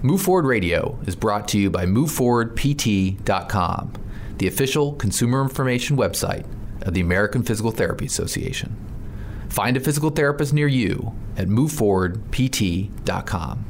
Move 0.00 0.22
Forward 0.22 0.46
Radio 0.46 0.96
is 1.08 1.16
brought 1.16 1.48
to 1.48 1.58
you 1.58 1.70
by 1.70 1.84
MoveForwardPT.com, 1.84 3.92
the 4.36 4.46
official 4.46 4.92
consumer 4.92 5.42
information 5.42 5.96
website 5.96 6.46
of 6.82 6.94
the 6.94 7.00
American 7.00 7.42
Physical 7.42 7.72
Therapy 7.72 8.06
Association. 8.06 8.76
Find 9.48 9.76
a 9.76 9.80
physical 9.80 10.10
therapist 10.10 10.54
near 10.54 10.68
you 10.68 11.12
at 11.36 11.48
MoveForwardPT.com. 11.48 13.64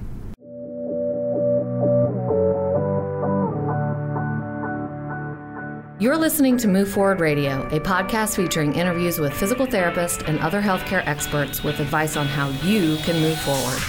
You're 5.98 6.18
listening 6.18 6.58
to 6.58 6.68
Move 6.68 6.90
Forward 6.90 7.20
Radio, 7.20 7.66
a 7.68 7.80
podcast 7.80 8.36
featuring 8.36 8.74
interviews 8.74 9.18
with 9.18 9.32
physical 9.32 9.66
therapists 9.66 10.28
and 10.28 10.38
other 10.40 10.60
healthcare 10.60 11.02
experts 11.06 11.64
with 11.64 11.80
advice 11.80 12.18
on 12.18 12.26
how 12.26 12.50
you 12.62 12.98
can 12.98 13.18
move 13.22 13.40
forward. 13.40 13.82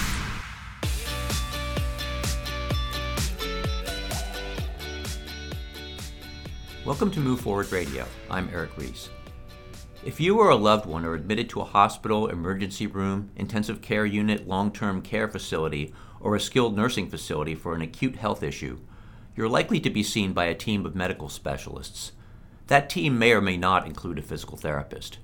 Welcome 6.90 7.12
to 7.12 7.20
Move 7.20 7.42
Forward 7.42 7.70
Radio. 7.70 8.04
I'm 8.28 8.50
Eric 8.52 8.76
Reese. 8.76 9.10
If 10.04 10.18
you 10.18 10.40
or 10.40 10.50
a 10.50 10.56
loved 10.56 10.86
one 10.86 11.04
are 11.04 11.14
admitted 11.14 11.48
to 11.50 11.60
a 11.60 11.64
hospital, 11.64 12.26
emergency 12.26 12.88
room, 12.88 13.30
intensive 13.36 13.80
care 13.80 14.04
unit, 14.04 14.48
long 14.48 14.72
term 14.72 15.00
care 15.00 15.28
facility, 15.28 15.94
or 16.18 16.34
a 16.34 16.40
skilled 16.40 16.76
nursing 16.76 17.08
facility 17.08 17.54
for 17.54 17.76
an 17.76 17.80
acute 17.80 18.16
health 18.16 18.42
issue, 18.42 18.80
you're 19.36 19.48
likely 19.48 19.78
to 19.78 19.88
be 19.88 20.02
seen 20.02 20.32
by 20.32 20.46
a 20.46 20.54
team 20.54 20.84
of 20.84 20.96
medical 20.96 21.28
specialists. 21.28 22.10
That 22.66 22.90
team 22.90 23.16
may 23.16 23.30
or 23.30 23.40
may 23.40 23.56
not 23.56 23.86
include 23.86 24.18
a 24.18 24.22
physical 24.22 24.56
therapist. 24.56 25.18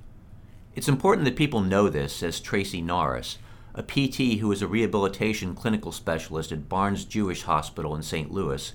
It's 0.77 0.89
important 0.89 1.25
that 1.25 1.35
people 1.35 1.63
know 1.63 1.89
this, 1.89 2.13
says 2.13 2.39
Tracy 2.39 2.81
Norris, 2.81 3.39
a 3.75 3.83
PT 3.83 4.39
who 4.39 4.53
is 4.53 4.63
a 4.63 4.69
rehabilitation 4.69 5.57
clinical 5.57 5.91
specialist 5.91 6.53
at 6.53 6.69
Barnes 6.69 7.05
Jewish 7.05 7.43
Hospital 7.43 7.97
in 7.97 8.05
St. 8.05 8.31
Louis 8.31 8.73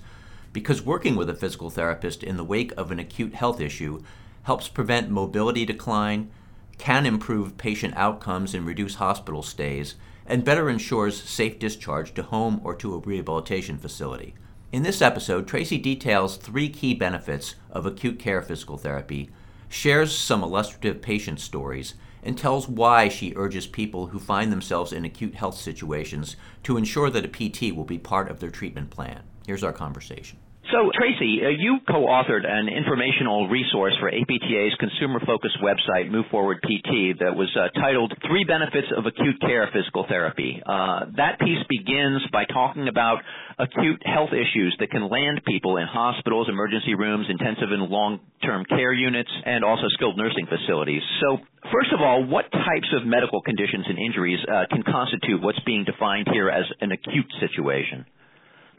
because 0.52 0.82
working 0.82 1.16
with 1.16 1.30
a 1.30 1.34
physical 1.34 1.70
therapist 1.70 2.22
in 2.22 2.36
the 2.36 2.44
wake 2.44 2.72
of 2.76 2.90
an 2.90 2.98
acute 2.98 3.34
health 3.34 3.60
issue 3.60 4.02
helps 4.42 4.68
prevent 4.68 5.10
mobility 5.10 5.64
decline, 5.64 6.30
can 6.78 7.06
improve 7.06 7.56
patient 7.56 7.94
outcomes 7.96 8.54
and 8.54 8.66
reduce 8.66 8.96
hospital 8.96 9.42
stays, 9.42 9.94
and 10.26 10.44
better 10.44 10.68
ensures 10.68 11.20
safe 11.22 11.58
discharge 11.58 12.14
to 12.14 12.22
home 12.22 12.60
or 12.64 12.74
to 12.74 12.94
a 12.94 12.98
rehabilitation 12.98 13.78
facility. 13.78 14.34
In 14.72 14.82
this 14.82 15.02
episode, 15.02 15.46
Tracy 15.46 15.78
details 15.78 16.36
three 16.36 16.68
key 16.68 16.94
benefits 16.94 17.56
of 17.70 17.86
acute 17.86 18.18
care 18.18 18.42
physical 18.42 18.78
therapy, 18.78 19.30
shares 19.68 20.16
some 20.16 20.42
illustrative 20.42 21.02
patient 21.02 21.40
stories, 21.40 21.94
and 22.22 22.38
tells 22.38 22.68
why 22.68 23.08
she 23.08 23.34
urges 23.36 23.66
people 23.66 24.08
who 24.08 24.18
find 24.18 24.52
themselves 24.52 24.92
in 24.92 25.04
acute 25.04 25.34
health 25.34 25.56
situations 25.56 26.36
to 26.62 26.76
ensure 26.76 27.10
that 27.10 27.24
a 27.24 27.28
PT 27.28 27.74
will 27.74 27.84
be 27.84 27.98
part 27.98 28.30
of 28.30 28.40
their 28.40 28.50
treatment 28.50 28.90
plan. 28.90 29.22
Here's 29.46 29.64
our 29.64 29.72
conversation. 29.72 30.38
So, 30.70 30.90
Tracy, 30.94 31.42
uh, 31.42 31.48
you 31.50 31.78
co-authored 31.90 32.46
an 32.46 32.68
informational 32.68 33.48
resource 33.48 33.94
for 33.98 34.08
APTA's 34.08 34.74
consumer-focused 34.78 35.58
website, 35.58 36.08
Move 36.08 36.26
Forward 36.30 36.62
PT, 36.62 37.18
that 37.18 37.34
was 37.34 37.50
uh, 37.58 37.68
titled 37.80 38.14
Three 38.28 38.44
Benefits 38.44 38.86
of 38.96 39.04
Acute 39.04 39.40
Care 39.40 39.68
Physical 39.72 40.06
Therapy. 40.08 40.62
Uh, 40.64 41.10
that 41.16 41.40
piece 41.40 41.58
begins 41.68 42.22
by 42.32 42.44
talking 42.44 42.86
about 42.86 43.18
acute 43.58 44.00
health 44.06 44.30
issues 44.30 44.74
that 44.78 44.90
can 44.90 45.10
land 45.10 45.42
people 45.44 45.78
in 45.78 45.86
hospitals, 45.90 46.48
emergency 46.48 46.94
rooms, 46.94 47.26
intensive 47.28 47.72
and 47.72 47.90
long-term 47.90 48.64
care 48.70 48.92
units, 48.92 49.30
and 49.44 49.64
also 49.64 49.88
skilled 49.94 50.16
nursing 50.16 50.46
facilities. 50.46 51.02
So, 51.20 51.38
first 51.74 51.92
of 51.92 52.00
all, 52.00 52.24
what 52.24 52.50
types 52.52 52.88
of 52.94 53.04
medical 53.04 53.42
conditions 53.42 53.84
and 53.88 53.98
injuries 53.98 54.38
uh, 54.46 54.64
can 54.70 54.84
constitute 54.84 55.42
what's 55.42 55.60
being 55.66 55.84
defined 55.84 56.28
here 56.32 56.48
as 56.48 56.64
an 56.80 56.92
acute 56.92 57.30
situation? 57.40 58.06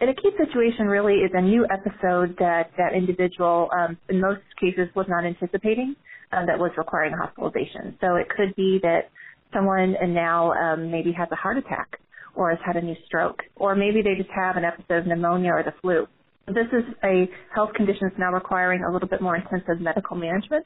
An 0.02 0.10
acute 0.10 0.34
situation 0.38 0.88
really 0.88 1.16
is 1.16 1.32
a 1.34 1.42
new 1.42 1.66
episode 1.72 2.36
that 2.40 2.72
that 2.78 2.94
individual, 2.94 3.70
um, 3.78 3.98
in 4.10 4.20
most 4.20 4.42
cases, 4.60 4.90
was 4.96 5.06
not 5.08 5.24
anticipating 5.26 5.96
um, 6.32 6.46
that 6.48 6.58
was 6.58 6.72
requiring 6.78 7.14
hospitalization. 7.14 7.98
So 8.02 8.16
it 8.16 8.28
could 8.30 8.56
be 8.56 8.80
that 8.82 9.12
someone 9.54 9.96
now 10.14 10.52
um, 10.54 10.92
maybe 10.92 11.12
has 11.14 11.30
a 11.32 11.36
heart 11.36 11.58
attack 11.58 12.00
or 12.36 12.50
has 12.50 12.60
had 12.66 12.76
a 12.76 12.82
new 12.82 12.96
stroke, 13.06 13.44
or 13.56 13.76
maybe 13.76 14.02
they 14.02 14.16
just 14.16 14.32
have 14.36 14.58
an 14.58 14.66
episode 14.66 15.00
of 15.00 15.08
pneumonia 15.08 15.52
or 15.52 15.64
the 15.64 15.74
flu. 15.82 16.08
This 16.48 16.68
is 16.74 16.84
a 17.04 17.30
health 17.54 17.74
condition 17.74 18.02
that's 18.10 18.20
now 18.20 18.34
requiring 18.34 18.84
a 18.84 18.92
little 18.92 19.08
bit 19.08 19.22
more 19.22 19.36
intensive 19.36 19.80
medical 19.80 20.18
management. 20.18 20.66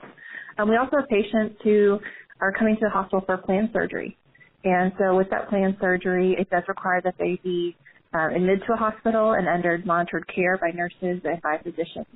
Um, 0.57 0.69
we 0.69 0.77
also 0.77 0.97
have 0.97 1.09
patients 1.09 1.59
who 1.63 1.99
are 2.39 2.51
coming 2.53 2.75
to 2.75 2.81
the 2.81 2.89
hospital 2.89 3.21
for 3.25 3.37
planned 3.37 3.69
surgery. 3.73 4.17
And 4.63 4.93
so 4.97 5.15
with 5.15 5.29
that 5.29 5.49
planned 5.49 5.77
surgery, 5.79 6.35
it 6.39 6.49
does 6.49 6.63
require 6.67 7.01
that 7.03 7.15
they 7.19 7.39
be 7.43 7.75
uh, 8.13 8.29
admitted 8.35 8.63
to 8.67 8.73
a 8.73 8.77
hospital 8.77 9.33
and 9.33 9.47
under 9.47 9.81
monitored 9.85 10.25
care 10.33 10.57
by 10.57 10.71
nurses 10.71 11.21
and 11.23 11.41
by 11.41 11.57
physicians. 11.63 12.07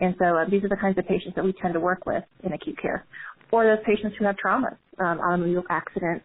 And 0.00 0.14
so 0.18 0.36
uh, 0.36 0.50
these 0.50 0.64
are 0.64 0.68
the 0.68 0.76
kinds 0.76 0.98
of 0.98 1.06
patients 1.06 1.34
that 1.36 1.44
we 1.44 1.52
tend 1.52 1.74
to 1.74 1.80
work 1.80 2.06
with 2.06 2.24
in 2.42 2.52
acute 2.52 2.78
care. 2.80 3.04
Or 3.50 3.64
those 3.64 3.84
patients 3.86 4.16
who 4.18 4.24
have 4.24 4.36
traumas, 4.36 4.76
um, 4.98 5.20
automobile 5.20 5.62
accidents, 5.70 6.24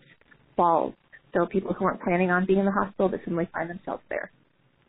falls. 0.55 0.93
So 1.33 1.45
people 1.45 1.73
who 1.73 1.85
weren't 1.85 2.01
planning 2.01 2.31
on 2.31 2.45
being 2.45 2.59
in 2.59 2.65
the 2.65 2.71
hospital 2.71 3.09
but 3.09 3.19
suddenly 3.19 3.49
find 3.53 3.69
themselves 3.69 4.01
there. 4.09 4.31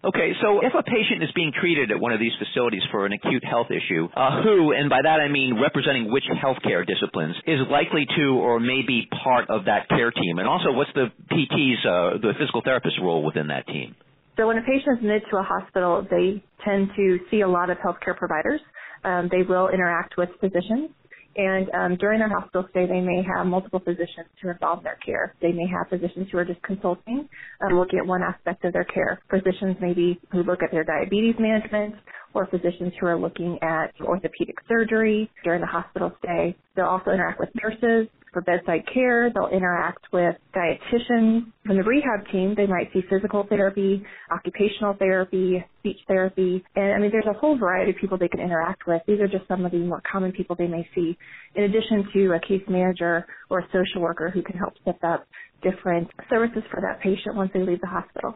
Okay, 0.05 0.31
so 0.41 0.61
if 0.62 0.72
a 0.78 0.83
patient 0.84 1.25
is 1.25 1.31
being 1.34 1.50
treated 1.50 1.91
at 1.91 1.99
one 1.99 2.12
of 2.12 2.21
these 2.21 2.31
facilities 2.38 2.83
for 2.93 3.05
an 3.05 3.12
acute 3.12 3.43
health 3.44 3.67
issue, 3.67 4.06
uh, 4.15 4.43
who, 4.44 4.71
and 4.71 4.88
by 4.88 5.03
that 5.03 5.19
I 5.19 5.27
mean 5.27 5.59
representing 5.61 6.12
which 6.12 6.22
healthcare 6.31 6.87
disciplines, 6.87 7.34
is 7.49 7.59
likely 7.69 8.06
to 8.17 8.38
or 8.38 8.61
may 8.61 8.83
be 8.87 9.09
part 9.25 9.50
of 9.50 9.65
that 9.65 9.88
care 9.88 10.12
team? 10.12 10.38
And 10.38 10.47
also, 10.47 10.71
what's 10.71 10.93
the 10.94 11.11
PT's, 11.28 11.84
uh, 11.84 12.22
the 12.22 12.33
physical 12.38 12.62
therapist's 12.65 13.00
role 13.03 13.25
within 13.25 13.49
that 13.49 13.67
team? 13.67 13.97
So 14.38 14.49
when 14.49 14.59
a 14.59 14.62
patient 14.62 14.99
is 14.99 15.00
admitted 15.00 15.25
to 15.32 15.38
a 15.38 15.44
hospital, 15.44 16.06
they 16.10 16.44
tend 16.65 16.91
to 16.97 17.21
see 17.31 17.43
a 17.43 17.49
lot 17.49 17.71
of 17.71 17.78
healthcare 17.78 18.16
providers. 18.16 18.62
Um, 19.04 19.31
they 19.32 19.44
will 19.44 19.71
interact 19.71 20.19
with 20.19 20.31
physicians. 20.41 20.91
And 21.37 21.71
um, 21.75 21.97
during 21.99 22.21
their 22.21 22.31
hospital 22.31 22.66
stay, 22.71 22.87
they 22.87 23.00
may 23.03 23.25
have 23.37 23.47
multiple 23.47 23.81
physicians 23.81 24.28
to 24.43 24.50
involve 24.50 24.81
in 24.81 24.84
their 24.84 24.99
care. 25.06 25.37
They 25.43 25.53
may 25.53 25.69
have 25.69 25.88
physicians 25.91 26.28
who 26.32 26.38
are 26.38 26.47
just 26.47 26.62
consulting, 26.65 27.28
um, 27.62 27.78
looking 27.78 28.00
at 28.00 28.06
one 28.06 28.22
aspect 28.25 28.65
of 28.66 28.75
their 28.75 28.87
care. 28.87 29.21
Physicians 29.31 29.76
maybe 29.81 30.21
who 30.32 30.44
look 30.44 30.65
at 30.65 30.72
their 30.72 30.84
diabetes 30.84 31.37
management, 31.41 31.97
or 32.34 32.47
physicians 32.47 32.93
who 33.00 33.06
are 33.06 33.19
looking 33.19 33.59
at 33.62 33.93
orthopedic 34.00 34.56
surgery 34.69 35.31
during 35.44 35.61
the 35.61 35.66
hospital 35.66 36.12
stay. 36.22 36.56
They'll 36.77 36.87
also 36.87 37.11
interact 37.11 37.41
with 37.41 37.50
nurses, 37.62 38.09
for 38.33 38.43
bedside 38.43 38.83
care. 38.93 39.31
They'll 39.33 39.49
interact 39.49 40.06
with 40.12 40.37
dietitians. 40.55 41.47
From 41.65 41.77
the 41.77 41.83
rehab 41.83 42.27
team, 42.31 42.55
they 42.56 42.67
might 42.67 42.91
see 42.93 43.03
physical 43.11 43.47
therapy, 43.49 44.03
occupational 44.31 44.94
therapy, 44.94 45.65
speech 45.81 45.99
therapy, 46.06 46.65
and 46.77 46.94
I 46.94 46.99
mean, 46.99 47.11
there's 47.11 47.27
a 47.27 47.38
whole 47.38 47.59
variety 47.59 47.93
of 47.93 47.97
people 47.97 48.19
they 48.19 48.28
can 48.28 48.41
interact 48.41 48.87
with. 48.87 49.03
These 49.06 49.21
are 49.21 49.28
just 49.28 49.47
some 49.49 49.65
of 49.65 49.72
the 49.72 49.78
more 49.78 50.03
common 50.11 50.33
people 50.33 50.56
they 50.56 50.67
may 50.67 50.88
see, 50.94 51.17
in 51.55 51.65
addition 51.65 52.09
to 52.15 52.33
a 52.33 52.41
case 52.41 52.62
manager 52.69 53.27
or 53.50 53.61
a 53.61 53.67
social 53.67 54.00
worker 54.00 54.31
who 54.31 54.43
can 54.43 54.56
help 54.56 54.75
set 54.84 55.03
up 55.05 55.27
different 55.62 56.09
services 56.31 56.62
for 56.71 56.81
that 56.81 57.00
patient 57.00 57.34
once 57.34 57.50
they 57.53 57.62
leave 57.62 57.81
the 57.81 57.87
hospital. 57.87 58.34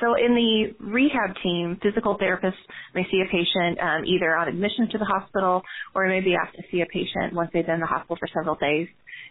So 0.00 0.14
in 0.14 0.34
the 0.34 0.74
rehab 0.84 1.36
team, 1.42 1.78
physical 1.82 2.18
therapists 2.18 2.60
may 2.94 3.04
see 3.10 3.22
a 3.22 3.30
patient 3.30 3.78
um, 3.80 4.04
either 4.04 4.36
on 4.36 4.48
admission 4.48 4.88
to 4.90 4.98
the 4.98 5.04
hospital 5.04 5.62
or 5.94 6.08
may 6.08 6.20
be 6.20 6.34
asked 6.34 6.56
to 6.56 6.62
see 6.70 6.80
a 6.82 6.86
patient 6.86 7.32
once 7.32 7.50
they've 7.52 7.64
been 7.66 7.76
in 7.76 7.80
the 7.80 7.86
hospital 7.86 8.16
for 8.18 8.28
several 8.34 8.56
days. 8.56 8.88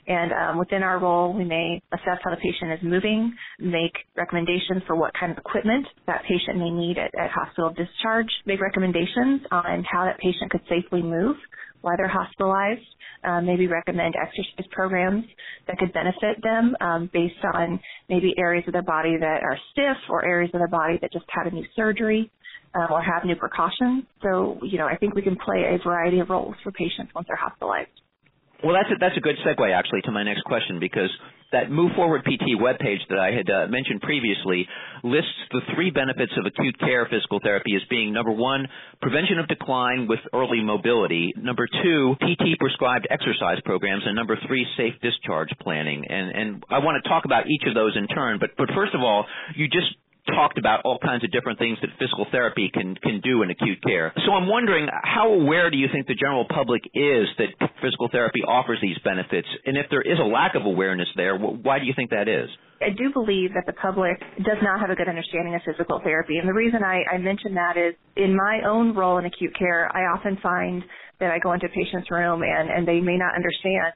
And 0.07 0.31
um, 0.33 0.57
within 0.59 0.83
our 0.83 0.99
role, 0.99 1.33
we 1.33 1.45
may 1.45 1.81
assess 1.93 2.19
how 2.23 2.31
the 2.31 2.37
patient 2.37 2.73
is 2.73 2.79
moving, 2.83 3.33
make 3.59 3.93
recommendations 4.17 4.83
for 4.87 4.95
what 4.95 5.13
kind 5.19 5.31
of 5.31 5.37
equipment 5.37 5.87
that 6.07 6.23
patient 6.27 6.57
may 6.57 6.71
need 6.71 6.97
at, 6.97 7.13
at 7.15 7.31
hospital 7.31 7.73
discharge, 7.73 8.27
make 8.45 8.61
recommendations 8.61 9.41
on 9.51 9.85
how 9.89 10.05
that 10.05 10.19
patient 10.19 10.51
could 10.51 10.61
safely 10.69 11.01
move 11.01 11.37
while 11.83 11.95
they're 11.97 12.07
hospitalized, 12.07 12.87
um, 13.23 13.45
maybe 13.45 13.67
recommend 13.67 14.15
exercise 14.15 14.65
programs 14.71 15.25
that 15.67 15.77
could 15.77 15.93
benefit 15.93 16.41
them 16.41 16.75
um, 16.81 17.09
based 17.13 17.43
on 17.53 17.79
maybe 18.09 18.33
areas 18.37 18.63
of 18.67 18.73
their 18.73 18.81
body 18.81 19.17
that 19.19 19.43
are 19.43 19.57
stiff 19.71 19.97
or 20.09 20.25
areas 20.25 20.49
of 20.53 20.59
their 20.59 20.67
body 20.67 20.97
that 21.01 21.11
just 21.11 21.25
had 21.29 21.51
a 21.51 21.53
new 21.53 21.65
surgery 21.75 22.31
uh, 22.73 22.87
or 22.89 23.01
have 23.01 23.25
new 23.25 23.35
precautions. 23.35 24.05
So, 24.21 24.59
you 24.63 24.77
know, 24.77 24.87
I 24.87 24.95
think 24.95 25.13
we 25.13 25.21
can 25.21 25.35
play 25.35 25.75
a 25.75 25.83
variety 25.83 26.19
of 26.19 26.29
roles 26.29 26.55
for 26.63 26.71
patients 26.71 27.11
once 27.13 27.27
they're 27.27 27.37
hospitalized. 27.37 27.91
Well, 28.63 28.73
that's 28.73 28.89
a, 28.89 28.95
that's 28.97 29.17
a 29.17 29.19
good 29.19 29.35
segue 29.45 29.75
actually 29.75 30.01
to 30.03 30.11
my 30.11 30.23
next 30.23 30.43
question 30.45 30.79
because 30.79 31.11
that 31.53 31.71
Move 31.71 31.91
Forward 31.95 32.25
PT 32.25 32.59
webpage 32.59 32.99
that 33.09 33.19
I 33.19 33.31
had 33.31 33.49
uh, 33.49 33.67
mentioned 33.69 34.01
previously 34.01 34.67
lists 35.03 35.37
the 35.51 35.61
three 35.75 35.91
benefits 35.91 36.33
of 36.37 36.45
acute 36.45 36.77
care 36.79 37.07
physical 37.09 37.39
therapy 37.41 37.75
as 37.75 37.81
being 37.89 38.11
number 38.11 38.31
one, 38.31 38.67
prevention 39.01 39.39
of 39.39 39.47
decline 39.47 40.07
with 40.09 40.19
early 40.33 40.61
mobility, 40.63 41.33
number 41.37 41.67
two, 41.83 42.15
PT 42.19 42.59
prescribed 42.59 43.07
exercise 43.09 43.61
programs, 43.63 44.03
and 44.05 44.15
number 44.15 44.37
three, 44.47 44.65
safe 44.75 44.93
discharge 45.01 45.49
planning. 45.61 46.03
And, 46.09 46.29
and 46.35 46.63
I 46.69 46.79
want 46.79 47.01
to 47.01 47.09
talk 47.09 47.25
about 47.25 47.45
each 47.47 47.67
of 47.67 47.75
those 47.75 47.95
in 47.95 48.07
turn, 48.07 48.39
but, 48.39 48.51
but 48.57 48.69
first 48.75 48.93
of 48.95 49.01
all, 49.01 49.25
you 49.55 49.67
just 49.67 49.93
talked 50.27 50.57
about 50.57 50.81
all 50.85 50.99
kinds 50.99 51.23
of 51.23 51.31
different 51.31 51.59
things 51.59 51.77
that 51.81 51.89
physical 51.99 52.25
therapy 52.31 52.69
can 52.73 52.95
can 52.95 53.21
do 53.21 53.43
in 53.43 53.49
acute 53.49 53.81
care. 53.83 54.13
So 54.25 54.33
I'm 54.33 54.47
wondering 54.47 54.87
how 55.03 55.33
aware 55.33 55.69
do 55.69 55.77
you 55.77 55.87
think 55.91 56.07
the 56.07 56.15
general 56.15 56.45
public 56.49 56.83
is 56.93 57.27
that 57.37 57.69
physical 57.81 58.09
therapy 58.11 58.41
offers 58.47 58.79
these 58.81 58.97
benefits, 59.03 59.47
and 59.65 59.77
if 59.77 59.87
there 59.89 60.01
is 60.01 60.19
a 60.19 60.27
lack 60.27 60.55
of 60.55 60.65
awareness 60.65 61.07
there, 61.15 61.37
why 61.37 61.79
do 61.79 61.85
you 61.85 61.93
think 61.95 62.11
that 62.11 62.27
is? 62.27 62.49
I 62.81 62.89
do 62.89 63.11
believe 63.13 63.53
that 63.53 63.65
the 63.65 63.73
public 63.73 64.19
does 64.37 64.59
not 64.61 64.79
have 64.81 64.89
a 64.89 64.95
good 64.95 65.07
understanding 65.07 65.55
of 65.55 65.61
physical 65.65 66.01
therapy. 66.03 66.37
And 66.37 66.47
the 66.47 66.53
reason 66.53 66.83
I, 66.83 67.03
I 67.15 67.17
mention 67.17 67.53
that 67.55 67.77
is 67.77 67.95
in 68.17 68.35
my 68.35 68.61
own 68.67 68.93
role 68.93 69.19
in 69.19 69.25
acute 69.25 69.57
care, 69.57 69.89
I 69.95 70.11
often 70.13 70.37
find 70.43 70.83
that 71.19 71.31
I 71.31 71.39
go 71.39 71.53
into 71.53 71.67
a 71.67 71.69
patient's 71.69 72.11
room 72.11 72.41
and, 72.43 72.69
and 72.69 72.85
they 72.85 72.99
may 72.99 73.15
not 73.15 73.35
understand 73.35 73.93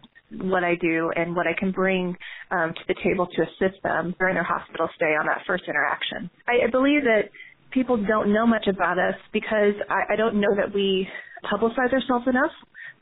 what 0.50 0.64
I 0.64 0.76
do 0.76 1.12
and 1.16 1.36
what 1.36 1.48
I 1.48 1.54
can 1.58 1.72
bring 1.72 2.16
um, 2.52 2.74
to 2.74 2.82
the 2.88 2.96
table 3.04 3.28
to 3.28 3.42
assist 3.44 3.82
them 3.84 4.16
during 4.20 4.36
their 4.36 4.44
hospital 4.44 4.90
stay 4.96 5.16
on 5.20 5.26
that 5.26 5.42
first 5.46 5.64
interaction. 5.68 6.30
I, 6.48 6.68
I 6.68 6.72
believe 6.72 7.04
that 7.04 7.30
people 7.72 7.98
don't 7.98 8.32
know 8.34 8.48
much 8.48 8.68
about 8.68 8.98
us 8.98 9.16
because 9.34 9.74
I, 9.90 10.14
I 10.14 10.16
don't 10.16 10.40
know 10.40 10.56
that 10.56 10.74
we 10.74 11.08
publicize 11.44 11.94
ourselves 11.94 12.28
enough 12.28 12.52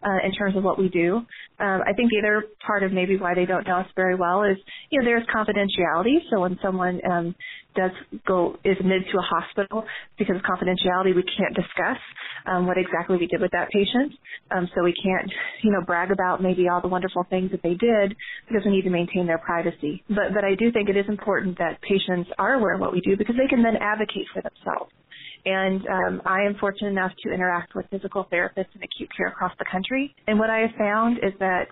uh, 0.03 0.25
in 0.25 0.31
terms 0.33 0.55
of 0.55 0.63
what 0.63 0.77
we 0.77 0.89
do. 0.89 1.17
Um, 1.59 1.81
I 1.85 1.93
think 1.93 2.11
the 2.11 2.19
other 2.19 2.43
part 2.65 2.83
of 2.83 2.91
maybe 2.91 3.17
why 3.17 3.33
they 3.33 3.45
don't 3.45 3.65
know 3.67 3.77
us 3.77 3.87
very 3.95 4.15
well 4.15 4.43
is, 4.43 4.57
you 4.89 4.99
know, 4.99 5.05
there's 5.05 5.25
confidentiality. 5.27 6.17
So 6.29 6.41
when 6.41 6.59
someone 6.61 6.99
um, 7.09 7.35
does 7.75 7.91
go 8.27 8.57
is 8.63 8.77
admitted 8.79 9.05
to 9.11 9.17
a 9.17 9.21
hospital 9.21 9.85
because 10.17 10.35
of 10.35 10.41
confidentiality, 10.41 11.15
we 11.15 11.23
can't 11.23 11.55
discuss 11.55 11.97
um, 12.45 12.67
what 12.67 12.77
exactly 12.77 13.17
we 13.17 13.27
did 13.27 13.41
with 13.41 13.51
that 13.51 13.69
patient. 13.69 14.13
Um, 14.51 14.69
so 14.75 14.83
we 14.83 14.93
can't, 14.93 15.31
you 15.63 15.71
know, 15.71 15.81
brag 15.85 16.11
about 16.11 16.41
maybe 16.41 16.67
all 16.67 16.81
the 16.81 16.87
wonderful 16.87 17.25
things 17.29 17.51
that 17.51 17.63
they 17.63 17.73
did 17.73 18.15
because 18.47 18.63
we 18.65 18.71
need 18.71 18.83
to 18.83 18.89
maintain 18.89 19.27
their 19.27 19.39
privacy. 19.39 20.03
But 20.09 20.33
but 20.33 20.43
I 20.43 20.55
do 20.55 20.71
think 20.71 20.89
it 20.89 20.97
is 20.97 21.05
important 21.07 21.57
that 21.57 21.81
patients 21.81 22.29
are 22.37 22.53
aware 22.53 22.75
of 22.75 22.81
what 22.81 22.93
we 22.93 23.01
do 23.01 23.17
because 23.17 23.35
they 23.35 23.47
can 23.47 23.63
then 23.63 23.75
advocate 23.77 24.27
for 24.33 24.41
themselves. 24.41 24.91
And 25.45 25.85
um, 25.87 26.21
I 26.25 26.41
am 26.41 26.55
fortunate 26.59 26.89
enough 26.89 27.11
to 27.23 27.31
interact 27.31 27.75
with 27.75 27.85
physical 27.91 28.27
therapists 28.31 28.73
in 28.75 28.81
acute 28.81 29.09
care 29.15 29.27
across 29.27 29.51
the 29.59 29.65
country. 29.71 30.15
And 30.27 30.39
what 30.39 30.49
I 30.49 30.59
have 30.59 30.75
found 30.77 31.17
is 31.19 31.33
that 31.39 31.67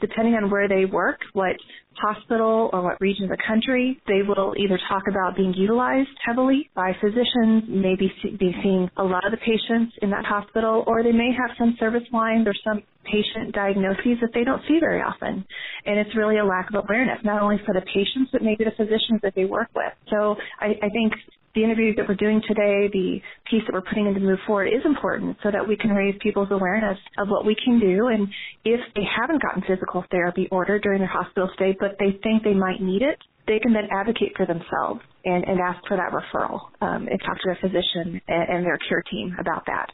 depending 0.00 0.34
on 0.34 0.50
where 0.50 0.68
they 0.68 0.84
work, 0.84 1.18
what 1.32 1.56
hospital 2.00 2.70
or 2.72 2.82
what 2.82 3.00
region 3.00 3.24
of 3.24 3.30
the 3.30 3.42
country, 3.46 4.00
they 4.06 4.22
will 4.26 4.54
either 4.56 4.78
talk 4.88 5.02
about 5.08 5.36
being 5.36 5.54
utilized 5.54 6.10
heavily 6.24 6.70
by 6.74 6.92
physicians, 7.00 7.64
maybe 7.68 8.12
be 8.38 8.54
seeing 8.62 8.90
a 8.96 9.04
lot 9.04 9.24
of 9.24 9.32
the 9.32 9.38
patients 9.38 9.94
in 10.02 10.10
that 10.10 10.24
hospital, 10.24 10.84
or 10.86 11.02
they 11.02 11.12
may 11.12 11.30
have 11.32 11.56
some 11.58 11.76
service 11.78 12.06
lines 12.12 12.46
or 12.46 12.54
some 12.64 12.82
patient 13.04 13.54
diagnoses 13.54 14.20
that 14.20 14.30
they 14.34 14.44
don't 14.44 14.62
see 14.68 14.78
very 14.80 15.00
often. 15.00 15.44
And 15.86 15.98
it's 15.98 16.14
really 16.14 16.38
a 16.38 16.44
lack 16.44 16.68
of 16.72 16.84
awareness, 16.84 17.18
not 17.24 17.42
only 17.42 17.56
for 17.64 17.74
the 17.74 17.82
patients, 17.82 18.30
but 18.32 18.42
maybe 18.42 18.64
the 18.64 18.76
physicians 18.76 19.20
that 19.22 19.34
they 19.34 19.44
work 19.44 19.68
with. 19.74 19.92
So 20.10 20.36
I, 20.60 20.76
I 20.82 20.88
think 20.90 21.12
the 21.54 21.64
interviews 21.64 21.96
that 21.96 22.06
we're 22.08 22.14
doing 22.14 22.40
today, 22.46 22.88
the 22.92 23.18
piece 23.50 23.62
that 23.66 23.72
we're 23.72 23.82
putting 23.82 24.06
into 24.06 24.20
Move 24.20 24.38
Forward 24.46 24.66
is 24.68 24.84
important 24.84 25.36
so 25.42 25.50
that 25.50 25.66
we 25.66 25.76
can 25.76 25.90
raise 25.90 26.14
people's 26.22 26.50
awareness 26.50 26.98
of 27.18 27.28
what 27.28 27.46
we 27.46 27.56
can 27.64 27.80
do. 27.80 28.08
And 28.08 28.28
if 28.64 28.80
they 28.94 29.02
haven't 29.02 29.42
gotten 29.42 29.62
physical 29.66 30.04
therapy 30.10 30.46
ordered 30.50 30.82
during 30.82 31.00
their 31.00 31.08
hospital 31.08 31.50
stay, 31.54 31.74
but 31.80 31.87
they 31.98 32.18
think 32.22 32.44
they 32.44 32.54
might 32.54 32.80
need 32.80 33.02
it, 33.02 33.18
they 33.46 33.58
can 33.58 33.72
then 33.72 33.88
advocate 33.90 34.32
for 34.36 34.46
themselves 34.46 35.00
and, 35.24 35.44
and 35.44 35.60
ask 35.60 35.80
for 35.88 35.96
that 35.96 36.12
referral 36.12 36.60
um, 36.80 37.08
and 37.08 37.18
talk 37.24 37.36
to 37.36 37.46
their 37.46 37.58
physician 37.60 38.20
and, 38.28 38.48
and 38.48 38.66
their 38.66 38.78
care 38.88 39.02
team 39.10 39.34
about 39.40 39.64
that. 39.66 39.90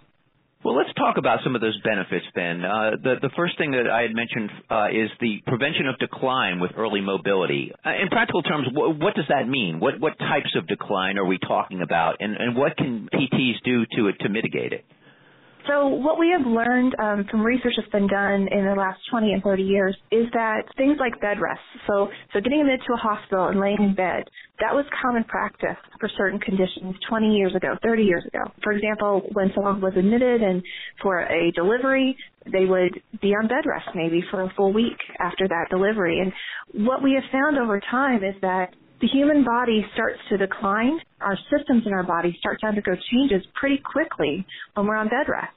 Well, 0.65 0.75
let's 0.77 0.93
talk 0.95 1.19
about 1.19 1.41
some 1.45 1.55
of 1.55 1.61
those 1.61 1.79
benefits 1.85 2.25
then. 2.35 2.65
Uh, 2.65 2.97
the, 2.97 3.15
the 3.21 3.31
first 3.37 3.59
thing 3.59 3.73
that 3.73 3.85
I 3.85 4.01
had 4.01 4.15
mentioned 4.17 4.51
uh, 4.71 4.89
is 4.89 5.11
the 5.21 5.45
prevention 5.47 5.87
of 5.87 5.99
decline 5.99 6.59
with 6.59 6.71
early 6.75 7.03
mobility. 7.03 7.71
Uh, 7.85 7.91
in 8.01 8.09
practical 8.09 8.43
terms, 8.43 8.69
wh- 8.73 8.99
what 8.99 9.15
does 9.15 9.27
that 9.29 9.47
mean? 9.47 9.79
What, 9.79 10.01
what 10.01 10.19
types 10.19 10.57
of 10.57 10.67
decline 10.67 11.19
are 11.19 11.27
we 11.27 11.37
talking 11.37 11.83
about, 11.83 12.17
and, 12.21 12.35
and 12.35 12.57
what 12.57 12.79
can 12.79 13.11
PTs 13.13 13.61
do 13.63 13.85
to, 13.85 14.13
to 14.25 14.29
mitigate 14.31 14.73
it? 14.73 14.87
So 15.67 15.89
what 15.89 16.19
we 16.19 16.35
have 16.37 16.47
learned 16.47 16.95
um, 16.99 17.25
from 17.31 17.41
research 17.41 17.75
that's 17.77 17.91
been 17.91 18.07
done 18.07 18.49
in 18.51 18.65
the 18.67 18.75
last 18.77 19.01
20 19.11 19.33
and 19.33 19.43
30 19.43 19.63
years 19.63 19.97
is 20.11 20.27
that 20.33 20.63
things 20.77 20.99
like 21.01 21.19
bed 21.21 21.41
rest, 21.41 21.61
so 21.87 22.09
so 22.33 22.41
getting 22.41 22.61
admitted 22.61 22.81
to 22.87 22.93
a 22.93 22.97
hospital 22.97 23.49
and 23.49 23.59
laying 23.59 23.81
in 23.81 23.95
bed, 23.95 24.25
that 24.61 24.75
was 24.75 24.85
common 25.01 25.25
practice 25.25 25.77
for 25.99 26.09
certain 26.17 26.39
conditions 26.39 26.95
20 27.09 27.35
years 27.35 27.55
ago, 27.55 27.77
30 27.83 28.03
years 28.03 28.25
ago. 28.27 28.45
For 28.63 28.73
example, 28.73 29.23
when 29.33 29.53
someone 29.55 29.81
was 29.81 29.95
admitted 29.97 30.43
and 30.43 30.63
for 31.01 31.21
a 31.21 31.51
delivery, 31.53 32.17
they 32.53 32.67
would 32.67 33.01
be 33.23 33.29
on 33.35 33.49
bed 33.49 33.65
rest 33.65 33.89
maybe 33.95 34.23
for 34.31 34.43
a 34.43 34.53
full 34.57 34.73
week 34.73 34.99
after 35.19 35.49
that 35.49 35.67
delivery. 35.71 36.21
And 36.21 36.87
what 36.87 37.03
we 37.03 37.15
have 37.15 37.25
found 37.33 37.59
over 37.59 37.81
time 37.91 38.23
is 38.23 38.35
that 38.43 38.75
the 39.05 39.11
human 39.13 39.45
body 39.45 39.85
starts 39.93 40.19
to 40.31 40.39
decline, 40.39 40.99
our 41.21 41.37
systems 41.53 41.83
in 41.85 41.93
our 41.93 42.03
body 42.03 42.35
start 42.41 42.59
to 42.61 42.67
undergo 42.67 42.93
changes 43.13 43.45
pretty 43.53 43.77
quickly 43.77 44.47
when 44.73 44.87
we're 44.87 44.97
on 44.97 45.09
bed 45.09 45.29
rest. 45.29 45.53